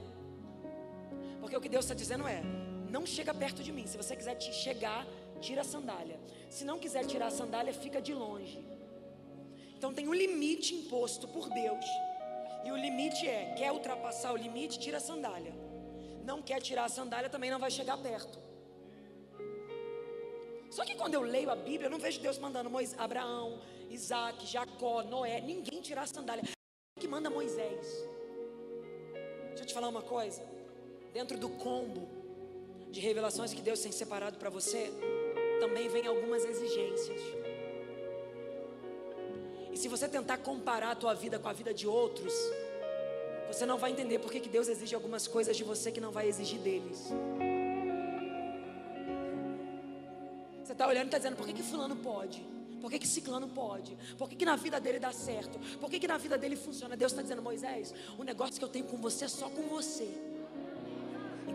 Porque 1.41 1.57
o 1.57 1.61
que 1.61 1.69
Deus 1.69 1.85
está 1.85 1.95
dizendo 1.95 2.27
é: 2.27 2.43
não 2.91 3.07
chega 3.07 3.33
perto 3.33 3.63
de 3.63 3.73
mim. 3.73 3.87
Se 3.87 3.97
você 3.97 4.17
quiser 4.17 4.35
te 4.35 4.53
chegar, 4.53 5.07
tira 5.41 5.63
a 5.63 5.65
sandália. 5.65 6.19
Se 6.51 6.65
não 6.65 6.79
quiser 6.79 7.07
tirar 7.07 7.29
a 7.29 7.31
sandália, 7.31 7.73
fica 7.73 8.01
de 8.03 8.13
longe. 8.13 8.63
Então 9.77 9.95
tem 9.95 10.09
um 10.09 10.15
limite 10.15 10.75
imposto 10.75 11.27
por 11.29 11.49
Deus. 11.49 11.87
E 12.65 12.71
o 12.71 12.77
limite 12.77 13.27
é: 13.27 13.55
quer 13.57 13.73
ultrapassar 13.73 14.33
o 14.33 14.37
limite, 14.37 14.79
tira 14.79 14.99
a 14.99 15.01
sandália. 15.01 15.55
Não 16.25 16.43
quer 16.43 16.61
tirar 16.61 16.85
a 16.85 16.89
sandália, 16.89 17.31
também 17.31 17.51
não 17.51 17.59
vai 17.59 17.71
chegar 17.71 17.97
perto. 17.97 18.39
Só 20.71 20.85
que 20.85 20.95
quando 20.95 21.15
eu 21.15 21.23
leio 21.23 21.51
a 21.51 21.57
Bíblia, 21.57 21.87
eu 21.87 21.91
não 21.91 21.99
vejo 21.99 22.21
Deus 22.21 22.39
mandando 22.39 22.71
Moisés, 22.71 22.99
Abraão, 23.01 23.61
Isaac, 23.89 24.47
Jacó, 24.47 25.03
Noé, 25.03 25.41
ninguém 25.41 25.81
tirar 25.81 26.03
a 26.03 26.07
sandália. 26.07 26.45
que 26.99 27.09
manda 27.09 27.31
Moisés? 27.31 27.87
Deixa 29.49 29.63
eu 29.63 29.67
te 29.67 29.75
falar 29.75 29.89
uma 29.89 30.03
coisa. 30.03 30.45
Dentro 31.13 31.37
do 31.39 31.49
combo 31.49 32.20
de 32.91 33.01
revelações 33.01 33.53
que 33.53 33.63
Deus 33.63 33.81
tem 33.81 33.93
separado 33.93 34.37
para 34.39 34.51
você, 34.51 34.93
também 35.61 35.89
vem 35.89 36.07
algumas 36.07 36.45
exigências. 36.45 37.21
E 39.73 39.77
se 39.77 39.89
você 39.89 40.09
tentar 40.09 40.39
comparar 40.39 40.91
a 40.91 40.95
tua 40.95 41.15
vida 41.15 41.39
com 41.39 41.49
a 41.49 41.53
vida 41.53 41.73
de 41.73 41.87
outros, 41.87 42.35
você 43.47 43.65
não 43.65 43.79
vai 43.79 43.93
entender 43.93 44.19
por 44.19 44.31
que 44.31 44.41
Deus 44.49 44.69
exige 44.69 44.95
algumas 44.95 45.27
coisas 45.27 45.57
de 45.57 45.65
você 45.65 45.91
que 45.93 46.01
não 46.01 46.11
vai 46.11 46.29
exigir 46.29 46.61
deles. 46.61 47.09
Você 50.65 50.73
está 50.73 50.87
olhando 50.87 51.05
e 51.05 51.07
está 51.07 51.19
dizendo, 51.19 51.37
por 51.37 51.47
que, 51.47 51.53
que 51.53 51.63
fulano 51.63 51.97
pode? 51.97 52.45
Por 52.81 52.91
que, 52.91 52.99
que 52.99 53.07
ciclano 53.07 53.49
pode? 53.49 53.97
Por 54.17 54.29
que, 54.29 54.35
que 54.35 54.45
na 54.45 54.57
vida 54.57 54.81
dele 54.81 54.99
dá 54.99 55.13
certo? 55.13 55.59
Por 55.79 55.91
que, 55.91 56.01
que 56.01 56.09
na 56.09 56.17
vida 56.17 56.39
dele 56.39 56.57
funciona? 56.57 56.97
Deus 56.97 57.13
está 57.13 57.23
dizendo, 57.23 57.43
Moisés, 57.43 57.93
o 58.19 58.25
negócio 58.25 58.57
que 58.57 58.65
eu 58.65 58.69
tenho 58.69 58.87
com 58.87 58.97
você 58.97 59.27
é 59.27 59.29
só 59.29 59.51
com 59.51 59.63
você. 59.63 60.09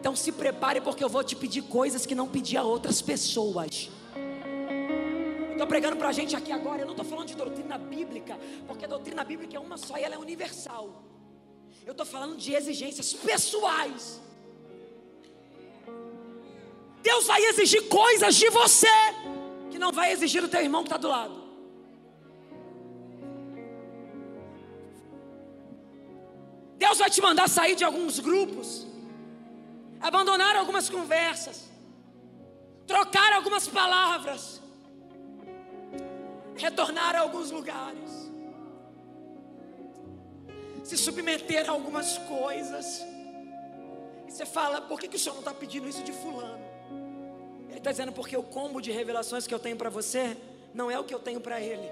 Então 0.06 0.16
se 0.16 0.32
prepare, 0.32 0.80
porque 0.82 1.04
eu 1.04 1.10
vou 1.10 1.24
te 1.24 1.36
pedir 1.36 1.64
coisas 1.64 2.06
que 2.06 2.14
não 2.14 2.28
pedi 2.28 2.56
a 2.56 2.62
outras 2.62 3.02
pessoas. 3.02 3.90
Estou 5.52 5.66
pregando 5.66 5.96
para 5.98 6.10
a 6.10 6.12
gente 6.12 6.36
aqui 6.36 6.52
agora. 6.52 6.84
Eu 6.84 6.86
não 6.86 6.94
estou 6.94 7.04
falando 7.08 7.28
de 7.30 7.36
doutrina 7.36 7.76
bíblica, 7.76 8.38
porque 8.68 8.86
a 8.86 8.88
doutrina 8.88 9.24
bíblica 9.24 9.58
é 9.58 9.60
uma 9.60 9.78
só 9.78 9.98
e 9.98 10.04
ela 10.04 10.14
é 10.14 10.18
universal. 10.20 11.04
Eu 11.84 11.94
estou 11.94 12.06
falando 12.06 12.38
de 12.38 12.54
exigências 12.54 13.14
pessoais. 13.14 14.22
Deus 17.02 17.26
vai 17.26 17.44
exigir 17.44 17.90
coisas 17.90 18.36
de 18.36 18.48
você 18.52 18.96
que 19.72 19.80
não 19.80 19.92
vai 19.92 20.12
exigir 20.12 20.40
do 20.40 20.48
teu 20.48 20.62
irmão 20.62 20.84
que 20.84 20.90
está 20.90 20.98
do 20.98 21.08
lado. 21.08 21.44
Deus 26.78 27.00
vai 27.00 27.10
te 27.10 27.20
mandar 27.24 27.50
sair 27.50 27.76
de 27.76 27.84
alguns 27.84 28.20
grupos 28.20 28.94
abandonar 30.06 30.56
algumas 30.56 30.88
conversas, 30.88 31.64
trocar 32.86 33.34
algumas 33.34 33.68
palavras, 33.68 34.62
retornar 36.56 37.16
a 37.16 37.22
alguns 37.22 37.50
lugares, 37.50 38.32
se 40.84 40.96
submeter 40.96 41.68
a 41.68 41.72
algumas 41.72 42.20
coisas. 42.20 43.04
Você 44.28 44.46
fala, 44.46 44.80
por 44.82 45.00
que, 45.00 45.08
que 45.08 45.16
o 45.16 45.20
Senhor 45.20 45.34
não 45.34 45.42
está 45.42 45.56
pedindo 45.56 45.90
isso 45.90 46.04
de 46.04 46.12
fulano? 46.12 46.64
Ele 47.68 47.80
está 47.80 47.90
dizendo, 47.90 48.12
porque 48.12 48.38
o 48.38 48.44
combo 48.44 48.80
de 48.80 48.92
revelações 48.92 49.48
que 49.48 49.54
eu 49.56 49.60
tenho 49.60 49.76
para 49.76 49.90
você 49.90 50.38
não 50.72 50.92
é 50.92 51.00
o 51.00 51.04
que 51.04 51.16
eu 51.16 51.20
tenho 51.20 51.42
para 51.42 51.60
ele. 51.60 51.92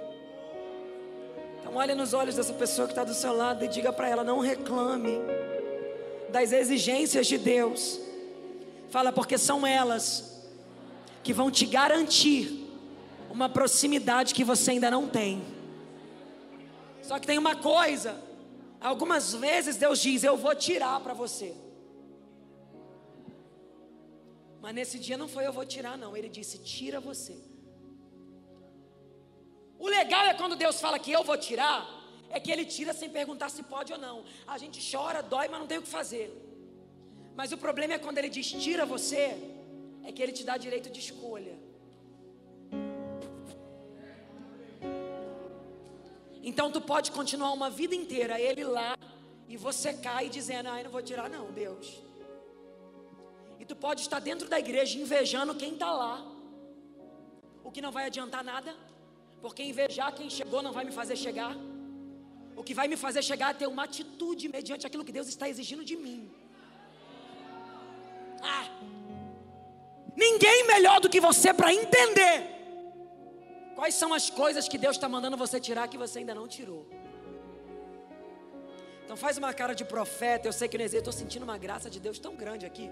Então 1.60 1.76
olhe 1.76 1.96
nos 1.96 2.14
olhos 2.14 2.36
dessa 2.36 2.54
pessoa 2.54 2.88
que 2.88 2.92
está 2.92 3.04
do 3.04 3.16
seu 3.16 3.36
lado 3.36 3.66
e 3.66 3.68
diga 3.68 3.92
para 3.92 4.08
ela, 4.08 4.24
não 4.24 4.38
reclame 4.38 5.18
das 6.34 6.52
exigências 6.52 7.28
de 7.28 7.38
Deus. 7.38 8.00
Fala, 8.90 9.12
porque 9.14 9.38
são 9.38 9.66
elas 9.66 10.06
que 11.24 11.32
vão 11.32 11.50
te 11.50 11.66
garantir 11.66 12.42
uma 13.30 13.48
proximidade 13.48 14.34
que 14.34 14.44
você 14.44 14.72
ainda 14.72 14.90
não 14.92 15.08
tem. 15.08 15.42
Só 17.02 17.20
que 17.20 17.28
tem 17.28 17.38
uma 17.38 17.56
coisa, 17.56 18.12
algumas 18.82 19.34
vezes 19.34 19.78
Deus 19.78 20.00
diz: 20.02 20.24
Eu 20.24 20.36
vou 20.36 20.56
tirar 20.56 21.00
para 21.00 21.14
você. 21.14 21.56
Mas 24.62 24.74
nesse 24.76 24.98
dia 24.98 25.18
não 25.18 25.28
foi 25.28 25.46
eu 25.46 25.54
vou 25.54 25.66
tirar, 25.66 25.98
não. 25.98 26.16
Ele 26.18 26.30
disse: 26.30 26.58
Tira 26.58 27.00
você. 27.00 27.38
O 29.78 29.88
legal 29.88 30.26
é 30.26 30.34
quando 30.34 30.56
Deus 30.56 30.80
fala 30.80 30.98
que 30.98 31.12
eu 31.12 31.24
vou 31.24 31.38
tirar, 31.38 32.03
é 32.36 32.40
que 32.40 32.52
ele 32.52 32.66
tira 32.66 32.94
sem 33.00 33.10
perguntar 33.18 33.50
se 33.56 33.62
pode 33.74 33.94
ou 33.96 34.00
não. 34.00 34.18
A 34.54 34.58
gente 34.58 34.80
chora, 34.92 35.22
dói, 35.22 35.48
mas 35.48 35.60
não 35.60 35.68
tem 35.68 35.78
o 35.78 35.84
que 35.84 35.94
fazer. 36.00 36.28
Mas 37.40 37.52
o 37.52 37.58
problema 37.58 37.94
é 37.94 38.00
quando 38.00 38.18
ele 38.18 38.30
diz 38.38 38.48
tira 38.64 38.86
você, 38.86 39.24
é 40.04 40.12
que 40.12 40.22
ele 40.22 40.32
te 40.32 40.44
dá 40.44 40.58
direito 40.58 40.90
de 40.90 41.00
escolha. 41.00 41.56
Então 46.50 46.72
tu 46.72 46.82
pode 46.82 47.12
continuar 47.12 47.52
uma 47.54 47.70
vida 47.70 47.96
inteira 47.96 48.40
ele 48.40 48.64
lá 48.64 48.98
e 49.48 49.56
você 49.56 49.94
cai 49.94 50.28
dizendo: 50.28 50.70
"Ai, 50.70 50.84
não 50.84 50.92
vou 50.92 51.02
tirar 51.02 51.30
não, 51.30 51.46
Deus". 51.52 52.02
E 53.60 53.66
tu 53.66 53.76
pode 53.76 54.02
estar 54.02 54.20
dentro 54.20 54.50
da 54.50 54.60
igreja 54.60 55.00
invejando 55.00 55.56
quem 55.56 55.74
está 55.74 55.92
lá. 55.92 56.16
O 57.64 57.72
que 57.72 57.82
não 57.86 57.92
vai 57.92 58.06
adiantar 58.08 58.44
nada, 58.44 58.76
porque 59.42 59.64
invejar 59.64 60.14
quem 60.14 60.30
chegou 60.30 60.62
não 60.62 60.74
vai 60.74 60.84
me 60.84 60.92
fazer 60.92 61.16
chegar. 61.16 61.56
O 62.56 62.64
que 62.64 62.74
vai 62.74 62.88
me 62.88 62.96
fazer 62.96 63.24
chegar 63.24 63.52
é 63.52 63.54
ter 63.54 63.68
uma 63.68 63.84
atitude 63.84 64.48
mediante 64.48 64.86
aquilo 64.88 65.06
que 65.06 65.12
Deus 65.12 65.28
está 65.28 65.50
exigindo 65.50 65.84
de 65.84 65.96
mim. 65.96 66.32
Ah, 68.42 68.66
ninguém 70.16 70.68
melhor 70.68 71.00
do 71.00 71.10
que 71.10 71.20
você 71.20 71.54
para 71.54 71.74
entender 71.74 72.36
quais 73.76 73.96
são 73.96 74.14
as 74.14 74.30
coisas 74.30 74.68
que 74.68 74.78
Deus 74.78 74.96
está 74.96 75.10
mandando 75.10 75.36
você 75.36 75.60
tirar 75.60 75.88
que 75.88 75.98
você 75.98 76.20
ainda 76.20 76.36
não 76.36 76.48
tirou. 76.48 76.86
Então 79.04 79.18
faz 79.18 79.38
uma 79.38 79.54
cara 79.54 79.74
de 79.74 79.86
profeta. 79.86 80.48
Eu 80.48 80.54
sei 80.54 80.68
que 80.68 80.78
não 80.78 80.86
existe. 80.86 81.00
Estou 81.00 81.14
sentindo 81.14 81.44
uma 81.44 81.58
graça 81.58 81.90
de 81.90 82.00
Deus 82.00 82.18
tão 82.20 82.36
grande 82.36 82.66
aqui. 82.66 82.90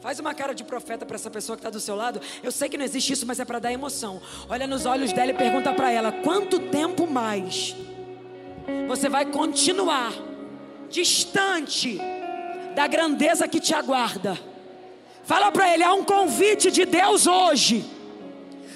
Faz 0.00 0.20
uma 0.20 0.32
cara 0.32 0.54
de 0.54 0.62
profeta 0.62 1.04
para 1.04 1.16
essa 1.16 1.30
pessoa 1.30 1.56
que 1.56 1.60
está 1.60 1.70
do 1.70 1.80
seu 1.80 1.96
lado. 1.96 2.20
Eu 2.42 2.52
sei 2.52 2.68
que 2.68 2.78
não 2.78 2.84
existe 2.84 3.12
isso, 3.12 3.26
mas 3.26 3.40
é 3.40 3.44
para 3.44 3.58
dar 3.58 3.72
emoção. 3.72 4.22
Olha 4.48 4.66
nos 4.66 4.86
olhos 4.86 5.12
dela 5.12 5.30
e 5.32 5.34
pergunta 5.34 5.72
para 5.74 5.90
ela: 5.90 6.12
quanto 6.12 6.60
tempo 6.70 7.06
mais 7.06 7.74
você 8.86 9.08
vai 9.08 9.26
continuar 9.26 10.12
distante 10.88 12.00
da 12.74 12.86
grandeza 12.86 13.48
que 13.48 13.60
te 13.60 13.74
aguarda? 13.74 14.38
Fala 15.24 15.52
para 15.52 15.72
ele: 15.72 15.82
há 15.84 15.92
um 15.92 16.04
convite 16.04 16.70
de 16.70 16.84
Deus 16.84 17.26
hoje. 17.26 17.84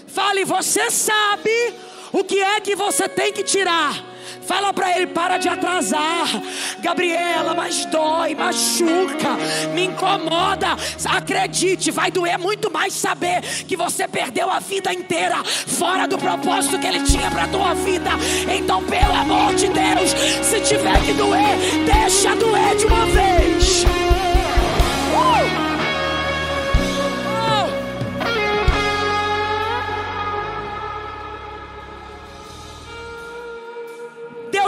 Fale, 0.06 0.44
você 0.44 0.90
sabe 0.90 1.74
o 2.12 2.22
que 2.22 2.40
é 2.40 2.60
que 2.60 2.76
você 2.76 3.08
tem 3.08 3.32
que 3.32 3.42
tirar 3.42 4.11
Fala 4.46 4.72
para 4.72 4.96
ele, 4.96 5.06
para 5.08 5.38
de 5.38 5.48
atrasar. 5.48 6.28
Gabriela, 6.80 7.54
mas 7.54 7.84
dói, 7.86 8.34
machuca, 8.34 9.36
me 9.74 9.86
incomoda. 9.86 10.76
Acredite, 11.04 11.90
vai 11.90 12.10
doer 12.10 12.38
muito 12.38 12.70
mais 12.70 12.94
saber 12.94 13.42
que 13.66 13.76
você 13.76 14.08
perdeu 14.08 14.50
a 14.50 14.58
vida 14.58 14.92
inteira 14.92 15.42
fora 15.44 16.06
do 16.06 16.18
propósito 16.18 16.78
que 16.78 16.86
ele 16.86 17.00
tinha 17.00 17.30
para 17.30 17.48
tua 17.48 17.74
vida. 17.74 18.10
Então, 18.56 18.82
pelo 18.84 19.12
amor 19.12 19.54
de 19.54 19.68
Deus, 19.68 20.10
se 20.42 20.60
tiver 20.60 21.00
que 21.04 21.12
doer, 21.12 21.58
deixa 21.86 22.34
doer 22.36 22.76
de 22.76 22.86
uma 22.86 23.06
vez. 23.06 23.84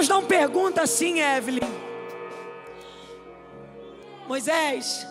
Deus 0.05 0.21
não 0.21 0.27
pergunta 0.27 0.83
assim, 0.83 1.21
Evelyn. 1.21 1.62
Moisés, 4.29 5.07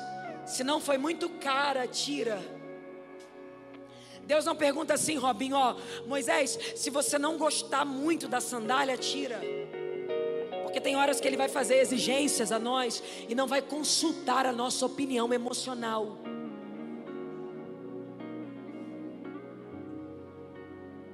se 0.45 0.63
não 0.63 0.79
foi 0.79 0.99
muito 0.99 1.27
cara, 1.29 1.87
tira. 1.87 2.39
Deus 4.23 4.45
não 4.45 4.55
pergunta 4.55 4.93
assim, 4.93 5.15
Robinho, 5.15 5.55
ó, 5.55 5.75
Moisés, 6.05 6.59
se 6.75 6.91
você 6.91 7.17
não 7.17 7.39
gostar 7.39 7.83
muito 7.83 8.27
da 8.27 8.39
sandália, 8.39 8.95
tira. 8.95 9.41
Porque 10.61 10.79
tem 10.79 10.95
horas 10.95 11.19
que 11.19 11.27
ele 11.27 11.37
vai 11.37 11.49
fazer 11.49 11.77
exigências 11.77 12.51
a 12.51 12.59
nós 12.59 13.01
e 13.27 13.33
não 13.33 13.47
vai 13.47 13.63
consultar 13.63 14.45
a 14.45 14.51
nossa 14.51 14.85
opinião 14.85 15.33
emocional. 15.33 16.19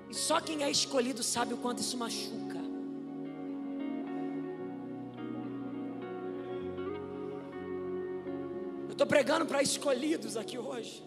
E 0.10 0.14
só 0.14 0.42
quem 0.42 0.66
é 0.66 0.70
escolhido 0.70 1.24
sabe 1.24 1.54
o 1.54 1.58
quanto 1.58 1.80
isso 1.80 1.96
machuca. 1.96 2.49
Estou 9.00 9.08
pregando 9.08 9.46
para 9.46 9.62
escolhidos 9.62 10.36
aqui 10.36 10.58
hoje. 10.58 11.02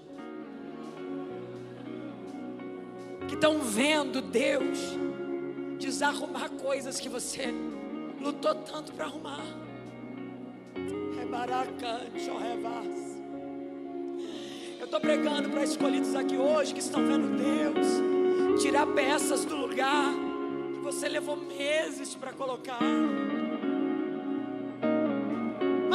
Que 3.28 3.34
estão 3.34 3.58
vendo 3.58 4.22
Deus 4.22 4.78
desarrumar 5.78 6.48
coisas 6.52 6.98
que 6.98 7.10
você 7.10 7.52
lutou 8.18 8.54
tanto 8.54 8.94
para 8.94 9.04
arrumar. 9.04 9.44
Eu 14.78 14.84
estou 14.86 14.98
pregando 14.98 15.50
para 15.50 15.62
escolhidos 15.62 16.14
aqui 16.14 16.38
hoje 16.38 16.72
que 16.72 16.80
estão 16.80 17.06
vendo 17.06 17.36
Deus 17.36 18.62
tirar 18.62 18.86
peças 18.86 19.44
do 19.44 19.54
lugar 19.54 20.14
que 20.72 20.80
você 20.80 21.10
levou 21.10 21.36
meses 21.36 22.14
para 22.14 22.32
colocar. 22.32 22.80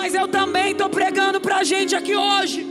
Mas 0.08 0.16
eu 0.16 0.30
também 0.30 0.72
estou 0.72 0.90
pregando 0.90 1.42
para 1.42 1.58
a 1.58 1.64
gente 1.66 1.94
aqui 1.94 2.16
hoje. 2.16 2.66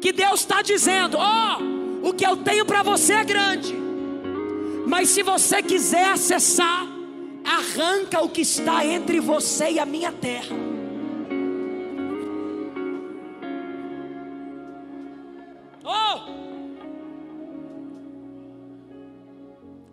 Que 0.00 0.12
Deus 0.12 0.38
está 0.38 0.62
dizendo: 0.62 1.16
Ó, 1.18 1.58
oh, 1.58 2.10
o 2.10 2.14
que 2.14 2.24
eu 2.24 2.36
tenho 2.36 2.64
para 2.64 2.84
você 2.84 3.14
é 3.14 3.24
grande. 3.24 3.74
Mas 4.86 5.08
se 5.08 5.24
você 5.24 5.60
quiser 5.60 6.06
acessar, 6.06 6.86
arranca 7.44 8.22
o 8.22 8.28
que 8.28 8.42
está 8.42 8.86
entre 8.86 9.18
você 9.18 9.72
e 9.72 9.80
a 9.80 9.84
minha 9.84 10.12
terra. 10.12 10.54
Oh! 15.82 16.30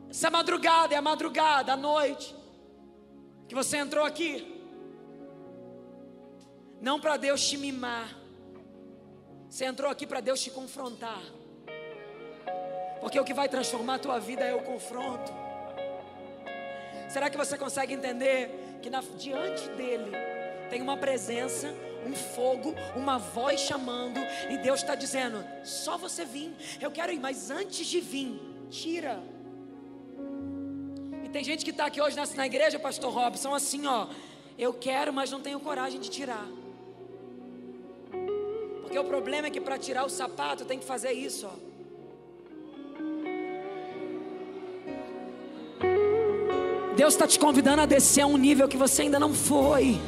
Essa 0.07 0.29
madrugada 0.29 0.93
é 0.93 0.97
a 0.99 1.01
madrugada, 1.01 1.73
a 1.73 1.75
noite, 1.75 2.35
que 3.47 3.55
você 3.55 3.77
entrou 3.77 4.05
aqui. 4.05 4.56
Não 6.81 6.99
para 6.99 7.17
Deus 7.17 7.47
te 7.47 7.57
mimar. 7.57 8.15
Você 9.49 9.65
entrou 9.65 9.89
aqui 9.89 10.05
para 10.05 10.19
Deus 10.19 10.41
te 10.41 10.51
confrontar. 10.51 11.21
Porque 12.99 13.19
o 13.19 13.23
que 13.23 13.33
vai 13.33 13.47
transformar 13.47 13.95
a 13.95 13.99
tua 13.99 14.19
vida 14.19 14.43
é 14.43 14.53
o 14.53 14.61
confronto. 14.61 15.31
Será 17.09 17.29
que 17.29 17.37
você 17.37 17.57
consegue 17.57 17.93
entender 17.93 18.79
que 18.81 18.89
na, 18.89 19.01
diante 19.17 19.67
dele 19.69 20.11
tem 20.69 20.81
uma 20.81 20.97
presença, 20.97 21.73
um 22.05 22.13
fogo, 22.13 22.75
uma 22.95 23.17
voz 23.17 23.61
chamando, 23.61 24.19
e 24.49 24.57
Deus 24.57 24.81
está 24.81 24.95
dizendo: 24.95 25.43
só 25.63 25.97
você 25.97 26.25
vir, 26.25 26.53
eu 26.81 26.91
quero 26.91 27.11
ir, 27.11 27.19
mas 27.19 27.49
antes 27.49 27.87
de 27.87 28.01
vir, 28.01 28.39
tira. 28.69 29.19
E 31.23 31.29
tem 31.29 31.43
gente 31.43 31.63
que 31.63 31.71
está 31.71 31.85
aqui 31.85 32.01
hoje 32.01 32.15
na, 32.15 32.25
na 32.25 32.45
igreja, 32.45 32.77
Pastor 32.77 33.11
Robson, 33.11 33.53
assim, 33.53 33.85
ó, 33.87 34.07
eu 34.57 34.73
quero, 34.73 35.13
mas 35.13 35.31
não 35.31 35.41
tenho 35.41 35.59
coragem 35.59 35.99
de 35.99 36.09
tirar. 36.09 36.45
Porque 38.87 38.97
o 38.97 39.03
problema 39.03 39.47
é 39.47 39.49
que 39.49 39.59
para 39.59 39.77
tirar 39.77 40.05
o 40.05 40.09
sapato 40.09 40.63
tem 40.63 40.79
que 40.79 40.85
fazer 40.85 41.11
isso, 41.11 41.45
ó. 41.45 41.67
Deus 46.95 47.13
está 47.13 47.27
te 47.27 47.37
convidando 47.37 47.81
a 47.81 47.85
descer 47.85 48.21
a 48.21 48.27
um 48.27 48.37
nível 48.37 48.65
que 48.65 48.77
você 48.77 49.01
ainda 49.01 49.19
não 49.19 49.33
foi. 49.33 49.99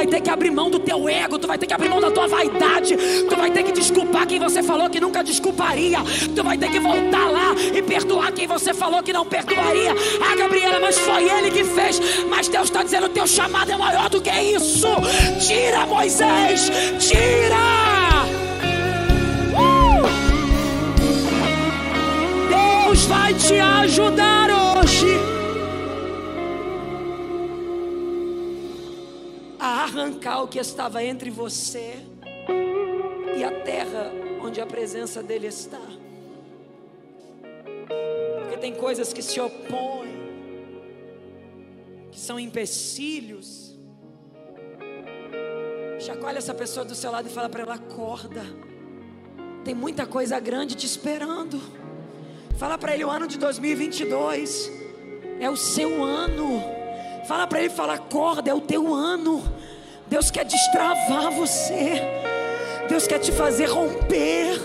Vai 0.00 0.06
ter 0.06 0.22
que 0.22 0.30
abrir 0.30 0.50
mão 0.50 0.70
do 0.70 0.78
teu 0.78 1.06
ego, 1.10 1.38
tu 1.38 1.46
vai 1.46 1.58
ter 1.58 1.66
que 1.66 1.74
abrir 1.74 1.90
mão 1.90 2.00
da 2.00 2.10
tua 2.10 2.26
vaidade, 2.26 2.96
tu 3.28 3.36
vai 3.36 3.50
ter 3.50 3.62
que 3.64 3.70
desculpar 3.70 4.26
quem 4.26 4.40
você 4.40 4.62
falou 4.62 4.88
que 4.88 4.98
nunca 4.98 5.22
desculparia, 5.22 5.98
tu 6.34 6.42
vai 6.42 6.56
ter 6.56 6.70
que 6.70 6.80
voltar 6.80 7.30
lá 7.30 7.54
e 7.54 7.82
perdoar 7.82 8.32
quem 8.32 8.46
você 8.46 8.72
falou 8.72 9.02
que 9.02 9.12
não 9.12 9.26
perdoaria. 9.26 9.94
Ah, 10.22 10.34
Gabriela, 10.36 10.80
mas 10.80 10.98
foi 10.98 11.28
ele 11.28 11.50
que 11.50 11.64
fez. 11.64 12.00
Mas 12.30 12.48
Deus 12.48 12.64
está 12.64 12.82
dizendo: 12.82 13.10
teu 13.10 13.26
chamado 13.26 13.72
é 13.72 13.76
maior 13.76 14.08
do 14.08 14.22
que 14.22 14.30
isso. 14.30 14.88
Tira, 15.46 15.84
Moisés, 15.84 16.70
tira. 16.98 18.24
Uh! 19.52 20.00
Deus 22.48 23.04
vai 23.04 23.34
te 23.34 23.58
ajudar 23.58 24.39
arrancar 30.10 30.42
o 30.42 30.48
que 30.48 30.58
estava 30.58 31.04
entre 31.04 31.30
você 31.30 31.94
e 33.36 33.44
a 33.44 33.62
terra 33.62 34.12
onde 34.42 34.60
a 34.60 34.66
presença 34.66 35.22
dele 35.22 35.46
está. 35.46 35.80
Porque 38.40 38.56
tem 38.60 38.74
coisas 38.74 39.12
que 39.12 39.22
se 39.22 39.40
opõem, 39.40 40.10
que 42.10 42.18
são 42.18 42.40
empecilhos. 42.40 43.78
Chacoalha 46.00 46.38
essa 46.38 46.54
pessoa 46.54 46.84
do 46.84 46.94
seu 46.94 47.12
lado 47.12 47.28
e 47.28 47.30
fala 47.30 47.48
para 47.48 47.62
ela: 47.62 47.74
acorda. 47.74 48.42
Tem 49.64 49.74
muita 49.74 50.06
coisa 50.06 50.40
grande 50.40 50.74
te 50.74 50.86
esperando. 50.86 51.60
Fala 52.58 52.76
para 52.76 52.94
ele: 52.94 53.04
o 53.04 53.10
ano 53.10 53.28
de 53.28 53.38
2022 53.38 54.72
é 55.38 55.48
o 55.48 55.56
seu 55.56 56.02
ano. 56.02 56.60
Fala 57.28 57.46
para 57.46 57.60
ele: 57.60 57.70
fala, 57.70 57.94
acorda, 57.94 58.50
é 58.50 58.54
o 58.54 58.60
teu 58.60 58.92
ano. 58.92 59.59
Deus 60.10 60.28
quer 60.28 60.44
destravar 60.44 61.30
você. 61.30 62.02
Deus 62.88 63.06
quer 63.06 63.20
te 63.20 63.30
fazer 63.30 63.66
romper. 63.66 64.60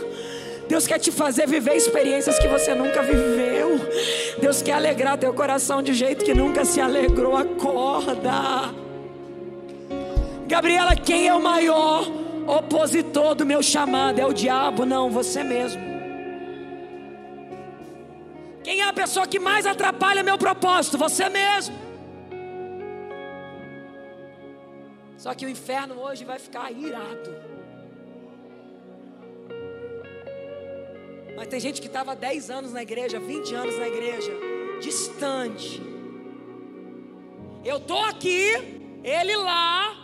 Deus 0.67 0.87
quer 0.87 0.97
te 0.97 1.11
fazer 1.11 1.47
viver 1.47 1.75
experiências 1.75 2.39
que 2.39 2.47
você 2.47 2.73
nunca 2.73 3.03
viveu. 3.03 3.79
Deus 4.41 4.63
quer 4.63 4.71
alegrar 4.71 5.19
teu 5.19 5.31
coração 5.35 5.83
de 5.83 5.93
jeito 5.93 6.25
que 6.25 6.33
nunca 6.33 6.65
se 6.65 6.81
alegrou. 6.81 7.37
Acorda. 7.37 8.73
Gabriela, 10.47 10.95
quem 10.95 11.27
é 11.27 11.33
o 11.33 11.41
maior 11.41 12.07
opositor 12.47 13.35
do 13.35 13.45
meu 13.45 13.61
chamado? 13.61 14.19
É 14.19 14.25
o 14.25 14.33
diabo? 14.33 14.83
Não, 14.83 15.11
você 15.11 15.43
mesmo. 15.43 15.81
Quem 18.63 18.81
é 18.81 18.89
a 18.89 18.93
pessoa 18.93 19.27
que 19.27 19.37
mais 19.37 19.67
atrapalha 19.67 20.23
meu 20.23 20.39
propósito? 20.39 20.97
Você 20.97 21.29
mesmo. 21.29 21.84
Só 25.25 25.33
que 25.33 25.43
o 25.43 25.49
inferno 25.49 25.99
hoje 25.99 26.23
vai 26.23 26.37
ficar 26.37 26.71
irado. 26.71 27.31
Mas 31.35 31.47
tem 31.47 31.59
gente 31.59 31.81
que 31.81 31.87
estava 31.87 32.15
10 32.15 32.51
anos 32.51 32.71
na 32.71 32.83
igreja, 32.83 33.19
20 33.19 33.55
anos 33.55 33.75
na 33.79 33.87
igreja, 33.87 34.31
distante. 34.79 35.81
Eu 37.63 37.77
estou 37.77 38.03
aqui, 38.03 38.51
ele 39.03 39.35
lá, 39.37 39.95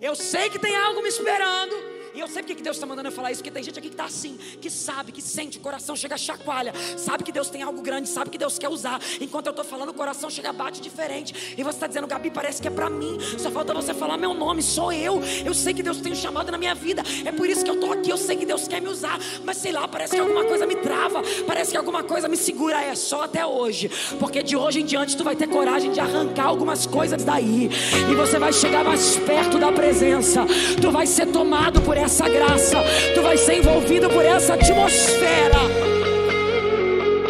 eu 0.00 0.14
sei 0.16 0.48
que 0.48 0.58
tem 0.58 0.74
algo 0.74 1.02
me 1.02 1.08
esperando, 1.10 1.74
e 2.16 2.20
eu 2.20 2.28
sei 2.28 2.42
porque 2.42 2.54
que 2.54 2.62
Deus 2.62 2.76
está 2.76 2.86
mandando 2.86 3.08
eu 3.08 3.12
falar 3.12 3.30
isso, 3.30 3.42
porque 3.42 3.50
tem 3.50 3.62
gente 3.62 3.78
aqui 3.78 3.88
que 3.88 3.94
está 3.94 4.06
assim, 4.06 4.38
que 4.60 4.70
sabe, 4.70 5.12
que 5.12 5.20
sente, 5.20 5.58
o 5.58 5.60
coração 5.60 5.94
chega 5.94 6.16
chacoalha, 6.16 6.72
sabe 6.96 7.22
que 7.22 7.30
Deus 7.30 7.50
tem 7.50 7.62
algo 7.62 7.82
grande, 7.82 8.08
sabe 8.08 8.30
que 8.30 8.38
Deus 8.38 8.58
quer 8.58 8.70
usar. 8.70 8.98
Enquanto 9.20 9.46
eu 9.46 9.50
estou 9.50 9.64
falando, 9.64 9.90
o 9.90 9.94
coração 9.94 10.30
chega 10.30 10.50
bate 10.50 10.80
diferente. 10.80 11.54
E 11.58 11.62
você 11.62 11.76
está 11.76 11.86
dizendo, 11.86 12.06
Gabi, 12.06 12.30
parece 12.30 12.62
que 12.62 12.68
é 12.68 12.70
para 12.70 12.88
mim. 12.88 13.18
Só 13.36 13.50
falta 13.50 13.74
você 13.74 13.92
falar 13.92 14.16
meu 14.16 14.32
nome, 14.32 14.62
sou 14.62 14.90
eu. 14.92 15.20
Eu 15.44 15.52
sei 15.52 15.74
que 15.74 15.82
Deus 15.82 16.00
tem 16.00 16.12
um 16.12 16.16
chamado 16.16 16.50
na 16.50 16.56
minha 16.56 16.74
vida. 16.74 17.02
É 17.24 17.30
por 17.30 17.48
isso 17.50 17.62
que 17.62 17.70
eu 17.70 17.74
estou 17.74 17.92
aqui. 17.92 18.08
Eu 18.08 18.16
sei 18.16 18.36
que 18.36 18.46
Deus 18.46 18.66
quer 18.66 18.80
me 18.80 18.88
usar. 18.88 19.18
Mas 19.44 19.58
sei 19.58 19.72
lá, 19.72 19.86
parece 19.86 20.14
que 20.14 20.20
alguma 20.20 20.44
coisa 20.44 20.66
me 20.66 20.76
trava, 20.76 21.22
parece 21.46 21.72
que 21.72 21.76
alguma 21.76 22.02
coisa 22.02 22.28
me 22.28 22.36
segura. 22.36 22.82
É 22.82 22.94
só 22.94 23.24
até 23.24 23.44
hoje, 23.44 23.90
porque 24.18 24.42
de 24.42 24.56
hoje 24.56 24.80
em 24.80 24.86
diante 24.86 25.16
tu 25.16 25.24
vai 25.24 25.36
ter 25.36 25.48
coragem 25.48 25.92
de 25.92 26.00
arrancar 26.00 26.46
algumas 26.46 26.86
coisas 26.86 27.22
daí. 27.22 27.68
E 28.10 28.14
você 28.14 28.38
vai 28.38 28.52
chegar 28.54 28.82
mais 28.82 29.16
perto 29.16 29.58
da 29.58 29.70
presença. 29.70 30.46
Tu 30.80 30.90
vai 30.90 31.06
ser 31.06 31.26
tomado 31.26 31.82
por 31.82 31.96
essa 31.96 32.05
essa 32.06 32.28
graça, 32.28 32.78
tu 33.14 33.20
vai 33.20 33.36
ser 33.36 33.58
envolvido 33.58 34.08
por 34.08 34.24
essa 34.24 34.54
atmosfera. 34.54 35.58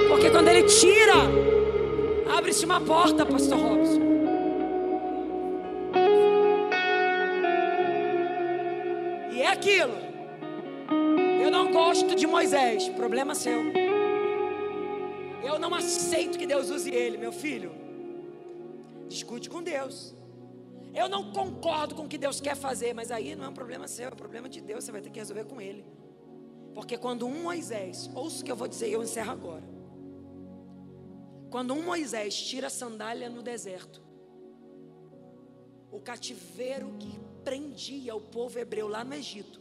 Porque 0.09 0.31
quando 0.31 0.49
ele 0.49 0.65
tira, 0.65 1.15
abre-se 2.37 2.67
uma 2.67 2.79
porta, 2.81 3.25
pastor 3.25 3.59
Robson. 3.59 4.03
E 9.33 9.41
é 9.41 9.47
aquilo. 9.47 9.97
Eu 11.43 11.51
não 11.51 11.73
gosto 11.73 12.15
de 12.15 12.27
Moisés, 12.27 12.87
problema 12.91 13.35
seu. 13.35 13.63
Eu 15.43 15.59
não 15.59 15.75
aceito 15.75 16.39
que 16.39 16.47
Deus 16.47 16.69
use 16.69 16.91
ele, 16.91 17.17
meu 17.17 17.33
filho. 17.33 17.73
Discute 19.09 19.49
com 19.49 19.63
Deus. 19.63 20.15
Eu 20.97 21.11
não 21.11 21.31
concordo 21.31 21.95
com 21.95 22.05
o 22.05 22.09
que 22.09 22.17
Deus 22.17 22.41
quer 22.41 22.57
fazer, 22.57 22.95
mas 22.95 23.11
aí 23.11 23.37
não 23.37 23.45
é 23.45 23.49
um 23.51 23.53
problema 23.53 23.87
seu, 23.87 24.09
é 24.09 24.13
um 24.13 24.17
problema 24.17 24.49
de 24.49 24.63
Deus, 24.63 24.83
você 24.83 24.91
vai 24.91 25.03
ter 25.03 25.11
que 25.11 25.19
resolver 25.19 25.45
com 25.45 25.61
Ele. 25.61 25.85
Porque 26.75 26.97
quando 26.97 27.27
um 27.27 27.43
Moisés, 27.43 28.11
ouça 28.15 28.41
o 28.41 28.45
que 28.45 28.51
eu 28.51 28.57
vou 28.57 28.67
dizer, 28.67 28.89
eu 28.89 29.03
encerro 29.03 29.31
agora. 29.31 29.65
Quando 31.51 31.75
um 31.75 31.83
Moisés 31.83 32.35
tira 32.35 32.69
a 32.69 32.71
sandália 32.71 33.29
no 33.29 33.43
deserto, 33.43 34.03
o 35.91 36.01
cativeiro 36.01 36.95
que 36.99 37.19
prendia 37.45 38.17
o 38.17 38.21
povo 38.21 38.59
hebreu 38.59 38.89
lá 38.89 39.05
no 39.05 39.15
Egito, 39.15 39.61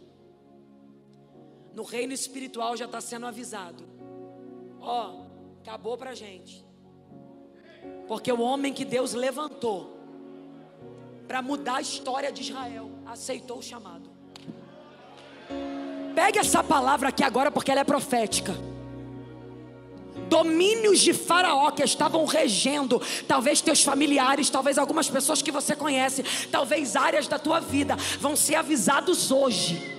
no 1.74 1.84
reino 1.84 2.14
espiritual 2.14 2.78
já 2.78 2.86
está 2.86 3.02
sendo 3.02 3.26
avisado: 3.26 3.84
ó, 4.80 5.12
oh, 5.12 5.62
acabou 5.62 5.98
para 5.98 6.16
gente, 6.16 6.66
porque 8.08 8.32
o 8.32 8.42
homem 8.42 8.74
que 8.74 8.86
Deus 8.86 9.14
levantou, 9.14 9.95
para 11.28 11.42
mudar 11.42 11.78
a 11.78 11.82
história 11.82 12.32
de 12.32 12.42
Israel, 12.42 12.92
aceitou 13.06 13.60
o 13.60 13.62
chamado. 13.64 14.10
Pegue 16.14 16.40
essa 16.40 16.64
palavra 16.64 17.10
aqui 17.10 17.24
agora, 17.24 17.52
porque 17.52 17.72
ela 17.72 17.82
é 17.82 17.84
profética. 17.84 18.56
Domínios 20.30 21.00
de 21.00 21.14
Faraó 21.14 21.72
que 21.72 21.84
estavam 21.84 22.26
regendo, 22.26 23.02
talvez 23.28 23.62
teus 23.62 23.84
familiares, 23.84 24.50
talvez 24.50 24.78
algumas 24.78 25.10
pessoas 25.10 25.42
que 25.42 25.52
você 25.52 25.76
conhece, 25.76 26.24
talvez 26.52 26.96
áreas 26.96 27.28
da 27.28 27.38
tua 27.38 27.60
vida, 27.60 27.96
vão 28.20 28.36
ser 28.36 28.56
avisados 28.56 29.32
hoje 29.32 29.95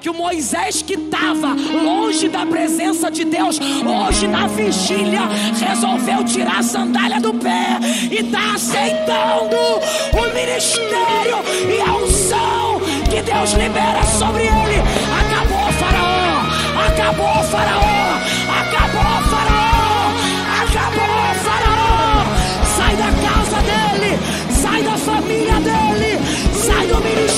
que 0.00 0.08
o 0.08 0.14
Moisés 0.14 0.80
que 0.80 0.94
estava 0.94 1.48
longe 1.48 2.28
da 2.28 2.46
presença 2.46 3.10
de 3.10 3.24
Deus, 3.24 3.60
hoje 3.60 4.26
na 4.26 4.46
vigília, 4.46 5.20
resolveu 5.58 6.24
tirar 6.24 6.60
a 6.60 6.62
sandália 6.62 7.20
do 7.20 7.34
pé 7.34 7.78
e 8.10 8.16
está 8.16 8.54
aceitando 8.54 9.56
o 9.56 10.34
ministério 10.34 11.36
e 11.68 11.80
a 11.80 11.96
unção 11.96 12.80
que 13.10 13.20
Deus 13.20 13.52
libera 13.52 14.02
sobre 14.04 14.44
ele. 14.44 14.80
Acabou 15.20 15.72
faraó, 15.72 16.46
acabou 16.86 17.44
faraó, 17.44 18.16
acabou 18.60 19.22
faraó, 19.28 20.14
acabou 20.62 21.34
faraó. 21.44 22.24
Sai 22.76 22.96
da 22.96 23.10
casa 23.28 23.58
dele, 23.68 24.18
sai 24.50 24.82
da 24.82 24.96
família 24.96 25.60
dele, 25.60 26.18
sai 26.54 26.86
do 26.86 26.96
ministério 26.96 27.29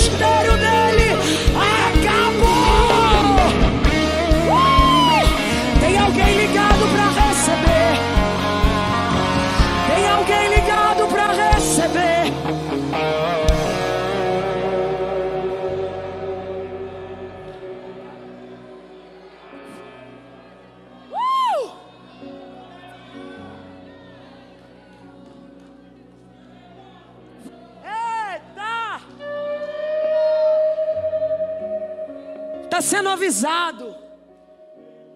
avisado 33.10 33.94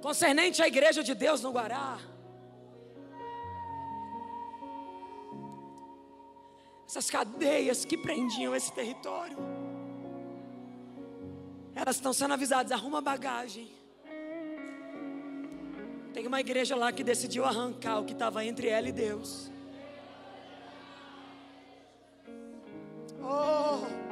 concernente 0.01 0.63
à 0.63 0.69
igreja 0.69 1.03
de 1.03 1.15
Deus 1.15 1.43
no 1.43 1.51
Guará. 1.51 1.99
Essas 6.87 7.11
cadeias 7.11 7.85
que 7.85 7.99
prendiam 7.99 8.55
esse 8.55 8.73
território, 8.73 9.37
elas 11.75 11.97
estão 11.97 12.13
sendo 12.13 12.35
avisadas: 12.35 12.73
arruma 12.73 13.01
bagagem. 13.01 13.71
Tem 16.15 16.27
uma 16.27 16.41
igreja 16.41 16.75
lá 16.77 16.93
que 16.93 17.05
decidiu 17.05 17.45
arrancar 17.45 18.01
o 18.01 18.05
que 18.05 18.13
estava 18.13 18.45
entre 18.45 18.69
ela 18.69 18.89
e 18.89 18.93
Deus. 18.93 19.51
Oh! 23.21 24.06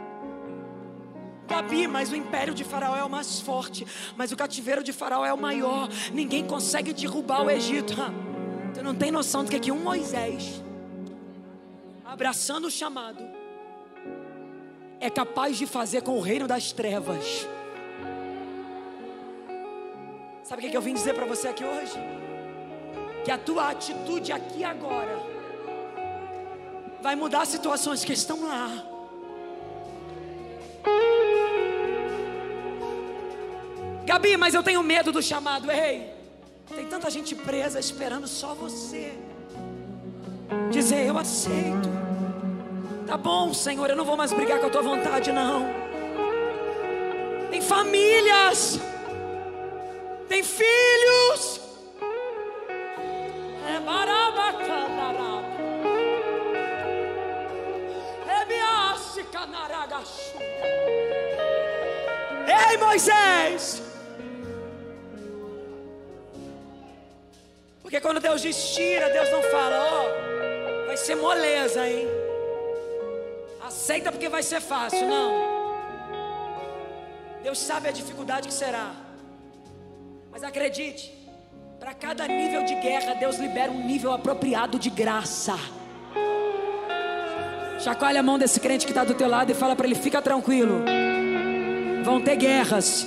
Gabi, 1.46 1.87
mas 1.87 2.11
o 2.11 2.16
império 2.16 2.54
de 2.54 2.64
Faraó 2.64 2.96
é 2.96 3.04
o 3.04 3.11
mais 3.11 3.40
forte, 3.40 3.86
mas 4.16 4.32
o 4.32 4.36
cativeiro 4.36 4.82
de 4.82 4.92
Faraó 4.92 5.24
é 5.24 5.32
o 5.32 5.38
maior. 5.38 5.88
Ninguém 6.12 6.47
consegue 6.47 6.92
derrubar 6.92 7.42
o 7.42 7.51
Egito. 7.51 7.95
Tu 8.72 8.82
não 8.82 8.95
tem 8.95 9.11
noção 9.11 9.45
do 9.45 9.51
que, 9.51 9.57
é 9.57 9.61
que 9.61 9.70
um 9.70 9.78
Moisés, 9.78 10.62
abraçando 12.05 12.66
o 12.66 12.70
chamado, 12.70 13.22
é 15.01 15.11
capaz 15.11 15.59
de 15.59 15.66
fazer 15.66 16.03
com 16.03 16.16
o 16.16 16.20
reino 16.20 16.49
das 16.49 16.72
trevas. 16.72 17.47
Sabe 20.42 20.61
o 20.61 20.61
que, 20.61 20.66
é 20.66 20.70
que 20.70 20.76
eu 20.76 20.82
vim 20.82 20.95
dizer 20.95 21.14
para 21.14 21.26
você 21.26 21.49
aqui 21.49 21.64
hoje? 21.64 21.99
Que 23.24 23.30
a 23.30 23.38
tua 23.38 23.70
atitude 23.70 24.32
aqui 24.32 24.64
agora 24.64 25.18
vai 27.01 27.14
mudar 27.14 27.45
situações 27.47 28.05
que 28.05 28.12
estão 28.12 28.47
lá. 28.47 28.93
Gabi, 34.14 34.36
mas 34.36 34.54
eu 34.54 34.62
tenho 34.62 34.80
medo 34.80 35.10
do 35.10 35.20
chamado. 35.20 35.68
Ei, 35.68 36.08
tem 36.72 36.86
tanta 36.86 37.10
gente 37.10 37.34
presa 37.34 37.80
esperando 37.80 38.28
só 38.28 38.54
você 38.54 39.12
dizer: 40.70 41.08
Eu 41.08 41.18
aceito. 41.18 41.88
Tá 43.08 43.16
bom, 43.16 43.52
Senhor, 43.52 43.90
eu 43.90 43.96
não 43.96 44.04
vou 44.04 44.16
mais 44.16 44.32
brigar 44.32 44.60
com 44.60 44.68
a 44.68 44.70
tua 44.70 44.82
vontade, 44.82 45.32
não. 45.32 45.66
Tem 47.50 47.60
famílias, 47.60 48.78
tem 50.28 50.44
filhos. 50.44 51.60
É. 53.66 53.80
É. 62.46 62.70
Ei, 62.70 62.76
Moisés. 62.76 63.84
Porque 67.95 68.09
quando 68.09 68.18
Deus 68.18 68.42
diz 68.42 68.74
tira, 68.74 69.09
Deus 69.09 69.30
não 69.30 69.40
fala, 69.40 69.78
ó, 69.78 70.03
oh, 70.03 70.86
vai 70.86 70.97
ser 70.97 71.14
moleza, 71.14 71.88
hein? 71.88 72.09
Aceita 73.64 74.11
porque 74.11 74.28
vai 74.28 74.42
ser 74.42 74.61
fácil, 74.61 75.09
não. 75.09 75.32
Deus 77.40 77.57
sabe 77.57 77.86
a 77.86 77.92
dificuldade 77.92 78.49
que 78.49 78.55
será. 78.55 78.90
Mas 80.32 80.42
acredite, 80.42 81.16
para 81.78 81.95
cada 81.95 82.26
nível 82.26 82.64
de 82.64 82.74
guerra, 82.74 83.14
Deus 83.14 83.36
libera 83.36 83.70
um 83.70 83.86
nível 83.86 84.11
apropriado 84.11 84.76
de 84.76 84.90
graça. 84.90 85.55
Chacoalha 87.78 88.18
a 88.18 88.24
mão 88.24 88.40
desse 88.40 88.59
crente 88.59 88.86
que 88.86 88.90
está 88.90 89.05
do 89.05 89.14
teu 89.14 89.28
lado 89.28 89.53
e 89.53 89.55
fala 89.55 89.76
para 89.76 89.86
ele: 89.86 89.95
fica 89.95 90.20
tranquilo. 90.20 90.84
Vão 92.03 92.20
ter 92.20 92.34
guerras, 92.34 93.07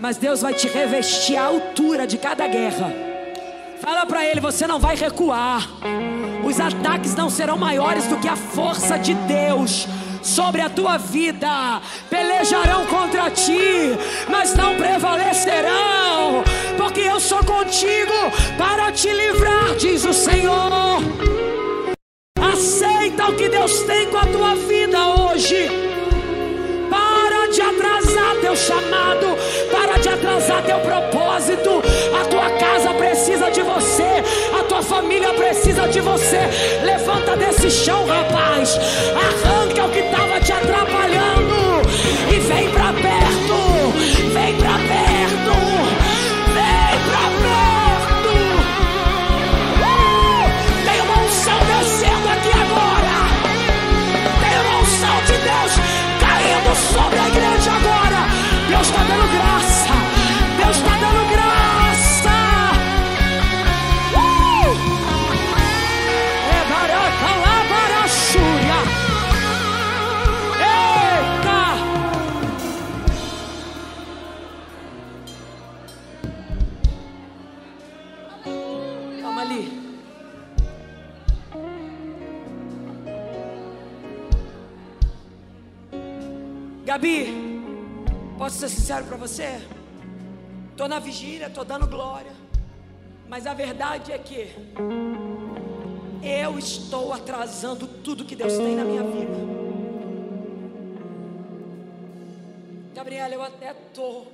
mas 0.00 0.16
Deus 0.16 0.42
vai 0.42 0.52
te 0.52 0.66
revestir 0.66 1.36
a 1.36 1.44
altura 1.44 2.08
de 2.08 2.18
cada 2.18 2.48
guerra. 2.48 3.03
Fala 3.84 4.06
para 4.06 4.24
ele: 4.24 4.40
você 4.40 4.66
não 4.66 4.80
vai 4.80 4.96
recuar. 4.96 5.68
Os 6.42 6.58
ataques 6.58 7.14
não 7.14 7.28
serão 7.28 7.58
maiores 7.58 8.06
do 8.06 8.16
que 8.16 8.26
a 8.26 8.34
força 8.34 8.98
de 8.98 9.12
Deus 9.12 9.86
sobre 10.22 10.62
a 10.62 10.70
tua 10.70 10.96
vida. 10.96 11.82
Pelejarão 12.08 12.86
contra 12.86 13.30
ti, 13.30 13.92
mas 14.30 14.54
não 14.54 14.74
prevalecerão, 14.76 16.42
porque 16.78 17.00
eu 17.00 17.20
sou 17.20 17.44
contigo 17.44 18.12
para 18.56 18.90
te 18.90 19.12
livrar, 19.12 19.74
diz 19.78 20.02
o 20.06 20.14
Senhor. 20.14 21.02
Aceita 22.40 23.26
o 23.28 23.36
que 23.36 23.50
Deus 23.50 23.80
tem 23.82 24.06
com 24.08 24.16
a 24.16 24.26
tua 24.26 24.54
vida 24.54 25.08
hoje. 25.08 25.68
Para 26.88 27.48
de 27.52 27.60
atrasar 27.60 28.36
teu 28.40 28.56
chamado, 28.56 29.36
para 29.70 29.98
de 29.98 30.08
atrasar 30.08 30.62
teu 30.62 30.78
propósito. 30.78 31.82
Família 34.84 35.32
precisa 35.34 35.88
de 35.88 36.00
você. 36.00 36.40
Levanta 36.82 37.36
desse 37.36 37.70
chão, 37.70 38.06
rapaz. 38.06 38.78
Arranca 39.14 39.84
o 39.84 39.90
que 39.90 39.98
estava 40.00 40.40
te 40.40 40.52
atrapalhando 40.52 41.82
e 42.30 42.38
vem 42.40 42.70
para 42.70 42.92
perto. 42.92 44.32
Vem 44.32 44.54
para 44.56 44.78
perto. 44.78 45.03
Sincero 88.84 89.06
para 89.06 89.16
você? 89.16 89.66
Tô 90.76 90.86
na 90.86 90.98
vigília, 90.98 91.48
tô 91.48 91.64
dando 91.64 91.86
glória. 91.86 92.32
Mas 93.26 93.46
a 93.46 93.54
verdade 93.54 94.12
é 94.12 94.18
que 94.18 94.54
eu 96.22 96.58
estou 96.58 97.10
atrasando 97.14 97.86
tudo 97.86 98.26
que 98.26 98.36
Deus 98.36 98.58
tem 98.58 98.76
na 98.76 98.84
minha 98.84 99.02
vida. 99.02 99.38
Gabriela, 102.92 103.32
eu 103.32 103.42
até 103.42 103.72
tô 103.94 104.26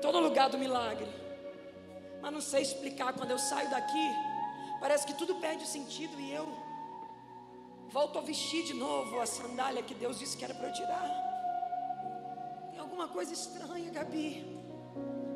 tô 0.00 0.10
no 0.10 0.20
lugar 0.20 0.48
do 0.48 0.56
milagre. 0.56 1.10
Mas 2.22 2.32
não 2.32 2.40
sei 2.40 2.62
explicar 2.62 3.12
quando 3.12 3.32
eu 3.32 3.38
saio 3.38 3.68
daqui, 3.68 4.08
parece 4.80 5.06
que 5.06 5.12
tudo 5.12 5.34
perde 5.34 5.66
sentido 5.66 6.18
e 6.18 6.32
eu 6.32 6.48
volto 7.90 8.18
a 8.18 8.22
vestir 8.22 8.64
de 8.64 8.72
novo 8.72 9.20
a 9.20 9.26
sandália 9.26 9.82
que 9.82 9.94
Deus 9.94 10.18
disse 10.18 10.38
que 10.38 10.44
era 10.44 10.54
para 10.54 10.68
eu 10.68 10.72
tirar. 10.72 11.31
Alguma 12.92 13.08
coisa 13.08 13.32
estranha, 13.32 13.90
Gabi. 13.90 14.44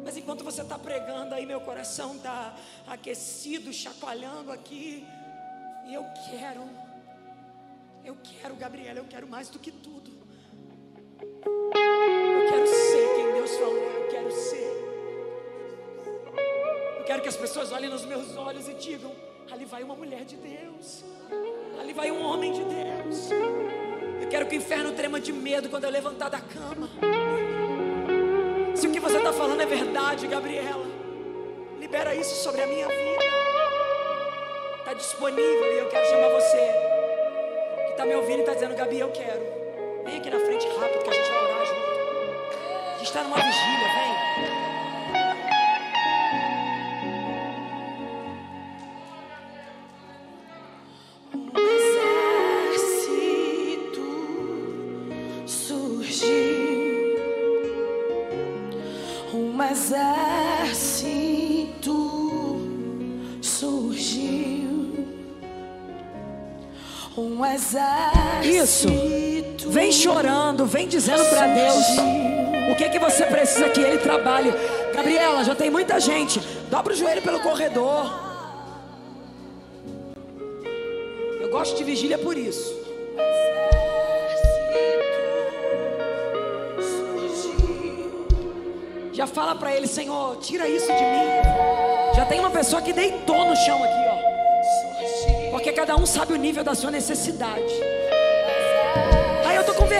Mas 0.04 0.14
enquanto 0.14 0.44
você 0.44 0.60
está 0.60 0.78
pregando 0.78 1.34
aí, 1.34 1.46
meu 1.46 1.58
coração 1.62 2.14
está 2.14 2.54
aquecido, 2.86 3.72
chacoalhando 3.72 4.52
aqui. 4.52 5.06
E 5.86 5.94
eu 5.94 6.04
quero, 6.28 6.68
eu 8.04 8.14
quero, 8.22 8.54
Gabriela, 8.56 8.98
eu 8.98 9.06
quero 9.06 9.26
mais 9.26 9.48
do 9.48 9.58
que 9.58 9.72
tudo. 9.72 10.10
Eu 11.18 12.46
quero 12.50 12.66
ser 12.66 13.16
quem 13.16 13.32
Deus 13.32 13.50
falou, 13.52 13.74
eu 13.74 14.08
quero 14.10 14.30
ser. 14.30 14.76
Eu 16.98 17.04
quero 17.04 17.22
que 17.22 17.28
as 17.28 17.38
pessoas 17.38 17.72
olhem 17.72 17.88
nos 17.88 18.04
meus 18.04 18.36
olhos 18.36 18.68
e 18.68 18.74
digam: 18.74 19.16
ali 19.50 19.64
vai 19.64 19.82
uma 19.82 19.96
mulher 19.96 20.26
de 20.26 20.36
Deus, 20.36 21.02
ali 21.80 21.94
vai 21.94 22.10
um 22.10 22.22
homem 22.22 22.52
de 22.52 22.64
Deus. 22.64 23.30
Eu 24.20 24.28
quero 24.28 24.46
que 24.46 24.56
o 24.56 24.58
inferno 24.58 24.92
trema 24.92 25.18
de 25.18 25.32
medo 25.32 25.70
quando 25.70 25.84
eu 25.84 25.90
levantar 25.90 26.28
da 26.28 26.40
cama. 26.42 26.90
Você 29.06 29.18
está 29.18 29.32
falando 29.32 29.60
é 29.60 29.66
verdade, 29.66 30.26
Gabriela, 30.26 30.84
libera 31.78 32.12
isso 32.12 32.42
sobre 32.42 32.60
a 32.60 32.66
minha 32.66 32.88
vida. 32.88 33.24
Está 34.80 34.94
disponível 34.94 35.72
e 35.74 35.78
eu 35.78 35.88
quero 35.88 36.06
chamar 36.06 36.28
você 36.30 36.72
que 37.86 37.92
está 37.92 38.04
me 38.04 38.16
ouvindo 38.16 38.38
e 38.38 38.40
está 38.40 38.54
dizendo, 38.54 38.74
Gabi, 38.74 38.98
eu 38.98 39.08
quero. 39.10 39.46
Vem 40.04 40.16
aqui 40.18 40.28
na 40.28 40.40
frente 40.40 40.66
rápido 40.66 41.04
que 41.04 41.10
a 41.10 41.12
gente 41.12 41.30
vai 41.30 41.44
orar 41.44 41.66
junto. 41.66 41.80
A 42.88 42.98
gente 42.98 43.06
está 43.06 43.22
numa 43.22 43.36
vigília, 43.36 43.88
vem. 43.94 44.15
Dizendo 70.86 71.24
para 71.26 71.46
Deus 71.48 71.84
o 72.70 72.74
que 72.76 72.88
que 72.88 72.98
você 72.98 73.24
precisa 73.26 73.68
que 73.68 73.80
Ele 73.80 73.98
trabalhe. 73.98 74.52
Gabriela, 74.94 75.44
já 75.44 75.54
tem 75.54 75.70
muita 75.70 76.00
gente. 76.00 76.40
Dobra 76.70 76.92
o 76.92 76.96
joelho 76.96 77.22
pelo 77.22 77.40
corredor. 77.40 78.26
Eu 81.40 81.48
gosto 81.50 81.76
de 81.76 81.84
vigília 81.84 82.18
por 82.18 82.36
isso. 82.36 82.74
Já 89.12 89.26
fala 89.26 89.54
para 89.54 89.74
Ele, 89.74 89.86
Senhor, 89.86 90.36
tira 90.36 90.68
isso 90.68 90.86
de 90.86 90.92
mim. 90.92 92.14
Já 92.14 92.26
tem 92.26 92.38
uma 92.38 92.50
pessoa 92.50 92.82
que 92.82 92.92
deitou 92.92 93.46
no 93.46 93.56
chão 93.56 93.82
aqui, 93.82 94.04
ó. 94.10 95.50
Porque 95.50 95.72
cada 95.72 95.96
um 95.96 96.04
sabe 96.04 96.34
o 96.34 96.36
nível 96.36 96.62
da 96.62 96.74
sua 96.74 96.90
necessidade. 96.90 97.95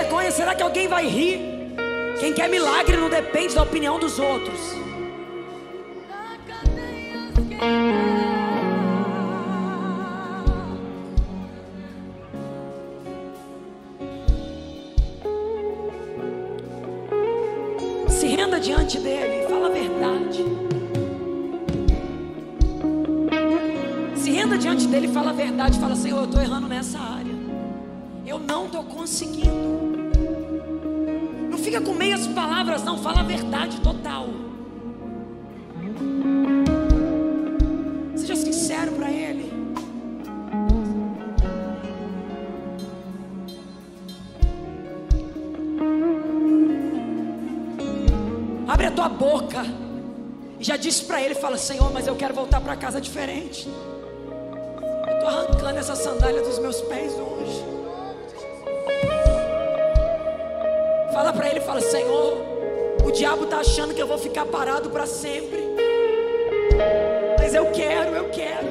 Vergonha, 0.07 0.31
será 0.31 0.55
que 0.55 0.63
alguém 0.63 0.87
vai 0.87 1.07
rir? 1.07 1.41
Quem 2.21 2.33
quer 2.33 2.49
milagre 2.49 2.97
não 2.97 3.11
depende 3.11 3.55
da 3.55 3.63
opinião 3.63 3.99
dos 3.99 4.19
outros. 4.19 4.77
Se 18.09 18.27
renda 18.29 18.61
diante 18.61 18.99
dele, 19.01 19.47
fala 19.49 19.67
a 19.67 19.71
verdade. 19.71 20.45
Se 24.17 24.31
renda 24.31 24.57
diante 24.57 24.87
dele, 24.87 25.09
fala 25.09 25.31
a 25.31 25.35
verdade, 25.35 25.79
fala 25.79 25.97
Senhor, 25.97 26.19
eu 26.21 26.25
estou 26.25 26.41
errando 26.41 26.69
nessa 26.69 26.99
área. 26.99 27.36
Eu 28.27 28.41
não 28.41 28.67
estou 28.67 28.83
conseguindo. 28.83 30.11
Não 31.49 31.57
fica 31.57 31.81
com 31.81 31.95
meias 31.95 32.27
palavras, 32.27 32.83
não, 32.83 32.99
fala 32.99 33.21
a 33.21 33.23
verdade 33.23 33.81
total. 33.81 34.27
Seja 38.17 38.35
sincero 38.35 38.93
para 38.93 39.13
ele. 39.13 39.53
Abre 48.67 48.87
a 48.87 48.91
tua 48.91 49.09
boca 49.09 49.65
e 50.59 50.65
Já 50.65 50.77
disse 50.77 51.05
para 51.05 51.23
ele, 51.23 51.35
fala, 51.35 51.57
Senhor, 51.57 51.93
mas 51.93 52.09
eu 52.09 52.17
quero 52.17 52.35
voltar 52.35 52.61
para 52.61 52.75
casa 52.75 53.01
diferente. 53.01 53.69
Eu 55.07 55.15
estou 55.15 55.29
arrancando 55.29 55.79
essa 55.79 55.95
sandália 55.95 56.43
dos 56.43 56.59
meus 56.59 56.81
pés 56.81 57.13
hoje. 57.13 57.76
Fala 61.17 61.33
para 61.33 61.49
ele, 61.49 61.61
fala, 61.63 61.81
Senhor, 61.81 62.45
o 63.03 63.11
diabo 63.11 63.45
está 63.45 63.61
achando 63.61 63.95
que 63.95 64.03
eu 64.03 64.07
vou 64.07 64.19
ficar 64.19 64.45
parado 64.45 64.91
para 64.91 65.07
sempre. 65.07 65.63
Mas 67.39 67.55
eu 67.55 67.73
quero, 67.73 68.15
eu 68.15 68.31
quero. 68.31 68.67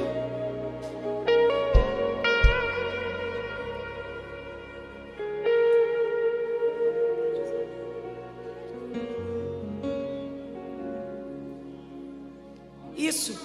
Isso. 12.95 13.35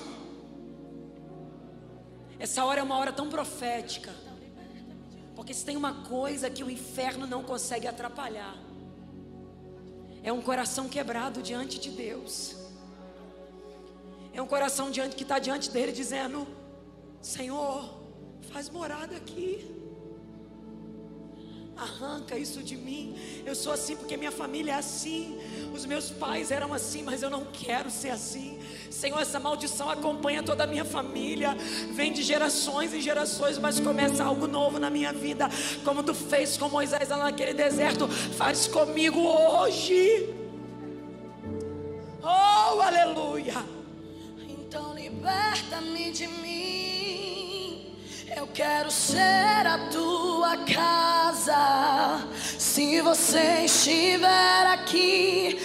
Essa 2.39 2.67
hora 2.67 2.81
é 2.81 2.83
uma 2.83 2.99
hora 2.99 3.15
tão 3.15 3.31
profética. 3.31 4.13
Porque 5.35 5.55
se 5.55 5.65
tem 5.65 5.79
uma 5.79 6.05
coisa 6.05 6.51
que 6.51 6.63
o 6.63 6.71
inferno 6.71 7.27
não 7.27 7.43
consegue 7.43 7.87
atrapalhar, 7.87 8.55
é 10.23 10.33
um 10.33 10.41
coração 10.41 10.89
quebrado 10.89 11.43
diante 11.43 11.79
de 11.79 11.91
Deus. 11.91 12.57
É 14.33 14.41
um 14.41 14.47
coração 14.47 14.91
diante 14.91 15.17
que 15.17 15.23
está 15.23 15.39
diante 15.39 15.71
dele 15.71 15.93
dizendo: 15.93 16.47
Senhor, 17.21 18.01
faz 18.53 18.69
morada 18.69 19.17
aqui. 19.17 19.77
Arranca 21.77 22.37
isso 22.37 22.63
de 22.63 22.77
mim. 22.77 23.17
Eu 23.45 23.55
sou 23.55 23.73
assim 23.73 23.97
porque 23.97 24.17
minha 24.17 24.31
família 24.31 24.73
é 24.73 24.75
assim. 24.75 25.39
Os 25.73 25.87
meus 25.87 26.11
pais 26.11 26.51
eram 26.51 26.75
assim, 26.75 27.03
mas 27.03 27.23
eu 27.23 27.31
não 27.31 27.47
quero 27.47 27.91
ser 27.91 28.11
assim. 28.11 28.60
Senhor, 28.91 29.21
essa 29.21 29.39
maldição 29.39 29.89
acompanha 29.89 30.43
toda 30.43 30.65
a 30.65 30.67
minha 30.67 30.85
família. 30.85 31.57
Vem 31.93 32.13
de 32.13 32.23
gerações 32.23 32.93
em 32.93 33.01
gerações, 33.01 33.57
mas 33.57 33.79
começa 33.79 34.25
algo 34.25 34.49
novo 34.49 34.81
na 34.81 34.91
minha 34.91 35.13
vida. 35.13 35.49
Como 35.85 36.03
tu 36.03 36.13
fez 36.13 36.57
com 36.57 36.69
Moisés 36.69 37.09
lá 37.09 37.17
naquele 37.19 37.55
deserto, 37.55 38.09
faz 38.09 38.67
comigo 38.67 39.21
hoje. 39.21 40.29
Oh, 42.21 42.83
aleluia. 42.83 43.65
Então 44.49 44.93
liberta-me 44.93 46.11
de 46.11 46.27
mim. 46.27 47.97
Eu 48.37 48.49
quero 48.49 48.91
ser 48.91 49.67
a 49.67 49.89
tua 49.91 50.57
casa. 50.65 52.27
Se 52.59 53.01
você 53.01 53.65
estiver 53.65 54.67
aqui, 54.67 55.59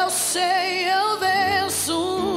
eu 0.00 0.10
sei, 0.10 0.90
eu 0.90 1.18
venço 1.18 2.29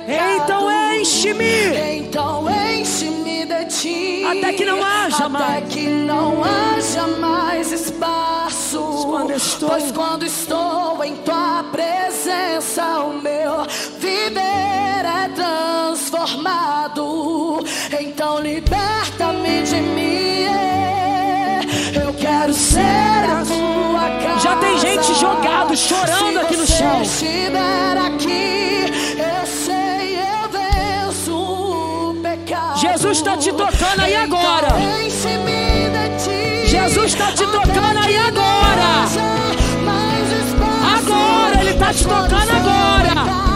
pecado. 0.00 0.42
Então 0.42 0.70
enche-me. 0.94 1.98
Então 1.98 2.46
enche-me 2.50 3.44
de 3.46 3.64
ti. 3.66 4.24
Até 4.24 4.52
que 4.52 4.64
não 4.64 4.82
haja 4.82 5.26
Até 5.26 5.28
mais. 5.28 5.64
que 5.72 5.86
não 5.88 6.42
haja 6.44 7.06
mais 7.18 7.70
espaço. 7.72 9.04
Quando 9.06 9.32
estou- 9.32 9.68
Pois 9.70 9.90
quando 9.92 10.24
estou 10.24 11.02
em 11.04 11.14
tua 11.16 11.64
presença, 11.70 13.00
o 13.00 13.12
meu 13.20 13.64
viver 13.98 15.04
é 15.04 15.28
transformado. 15.34 17.64
Então 18.00 18.40
liberta-me 18.40 19.62
de 19.62 19.76
mim. 19.80 20.24
Eu 21.94 22.12
quero 22.14 22.52
ser 22.52 22.80
a 22.80 23.42
tua 23.46 24.08
casa. 24.22 24.40
Já 24.40 24.56
tem 24.56 24.78
gente 24.78 25.14
jogado, 25.14 25.76
chorando 25.76 26.40
aqui 26.40 26.56
no 26.56 26.66
chão. 26.66 27.02
Estiver 27.02 27.96
aqui, 28.06 28.53
Jesus 33.14 33.28
está 33.28 33.36
te 33.36 33.52
tocando 33.52 34.02
aí 34.02 34.16
agora. 34.16 34.68
Jesus 36.66 37.04
está 37.12 37.30
te 37.30 37.46
tocando 37.46 37.98
aí 38.04 38.16
agora. 38.16 39.04
Agora, 40.98 41.60
Ele 41.60 41.70
está 41.70 41.94
te 41.94 42.02
tocando 42.02 42.50
agora. 42.50 43.53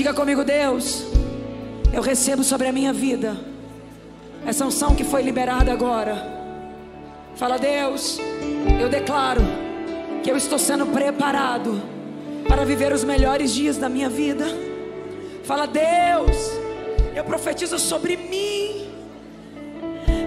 Diga 0.00 0.14
comigo, 0.14 0.42
Deus, 0.42 1.04
eu 1.92 2.00
recebo 2.00 2.42
sobre 2.42 2.66
a 2.66 2.72
minha 2.72 2.90
vida 2.90 3.36
essa 4.46 4.64
unção 4.64 4.94
que 4.94 5.04
foi 5.04 5.20
liberada 5.20 5.70
agora. 5.70 6.16
Fala, 7.36 7.58
Deus, 7.58 8.18
eu 8.80 8.88
declaro 8.88 9.42
que 10.22 10.30
eu 10.30 10.38
estou 10.38 10.58
sendo 10.58 10.86
preparado 10.86 11.82
para 12.48 12.64
viver 12.64 12.94
os 12.94 13.04
melhores 13.04 13.52
dias 13.52 13.76
da 13.76 13.90
minha 13.90 14.08
vida. 14.08 14.46
Fala, 15.44 15.66
Deus, 15.66 16.50
eu 17.14 17.22
profetizo 17.22 17.78
sobre 17.78 18.16
mim 18.16 18.88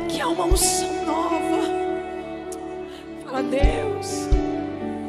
que 0.07 0.21
há 0.21 0.27
uma 0.27 0.45
unção 0.45 1.03
nova. 1.03 1.63
Fala, 3.25 3.41
Deus, 3.41 4.27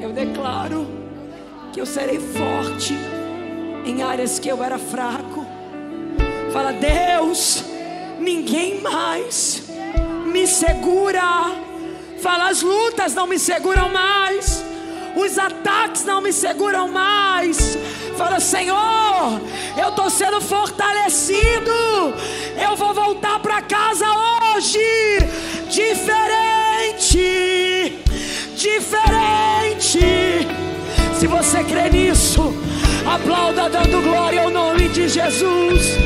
eu 0.01 0.11
declaro 0.11 0.87
que 1.71 1.83
eu 1.83 1.85
serei 1.85 2.19
forte 2.19 2.95
em 3.85 4.03
áreas 4.03 4.39
que 4.39 4.49
eu 4.49 4.63
era 4.63 4.79
fraco. 4.79 5.47
Fala, 6.53 6.73
Deus, 6.73 7.65
ninguém 8.19 8.81
mais 8.81 9.63
me 10.27 10.47
segura. 10.47 11.53
Fala, 12.21 12.49
as 12.49 12.63
lutas 12.63 13.15
não 13.15 13.27
me 13.27 13.39
seguram 13.39 13.91
mais. 13.91 14.65
Os 15.15 15.39
ataques 15.39 16.05
não 16.05 16.21
me 16.21 16.33
seguram 16.33 16.89
mais. 16.89 17.79
Fala, 18.17 18.41
Senhor, 18.41 19.41
eu 19.77 19.89
estou 19.91 20.09
sendo 20.11 20.41
fortalecido. 20.41 21.71
Eu 22.61 22.75
vou 22.77 22.95
voltar 22.95 23.39
para 23.41 23.63
casa 23.63 24.07
hoje. 24.07 24.79
Diferente. 25.69 27.19
Diferente. 28.57 29.99
Se 31.19 31.27
você 31.27 31.63
crê 31.65 31.91
nisso, 31.91 32.55
aplauda 33.07 33.69
dando 33.69 34.03
glória 34.03 34.43
ao 34.43 34.51
nome 34.51 34.89
de 34.89 35.09
Jesus. 35.09 35.99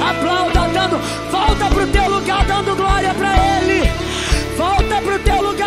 Aplauda 0.00 0.68
dando, 0.72 0.98
volta 1.30 1.66
pro 1.74 1.86
teu 1.86 2.08
lugar 2.08 2.44
dando 2.46 2.76
glória 2.76 3.14
para 3.14 3.34
Ele. 3.58 3.90
Volta 4.56 5.00
pro 5.02 5.18
teu 5.20 5.42
lugar 5.42 5.63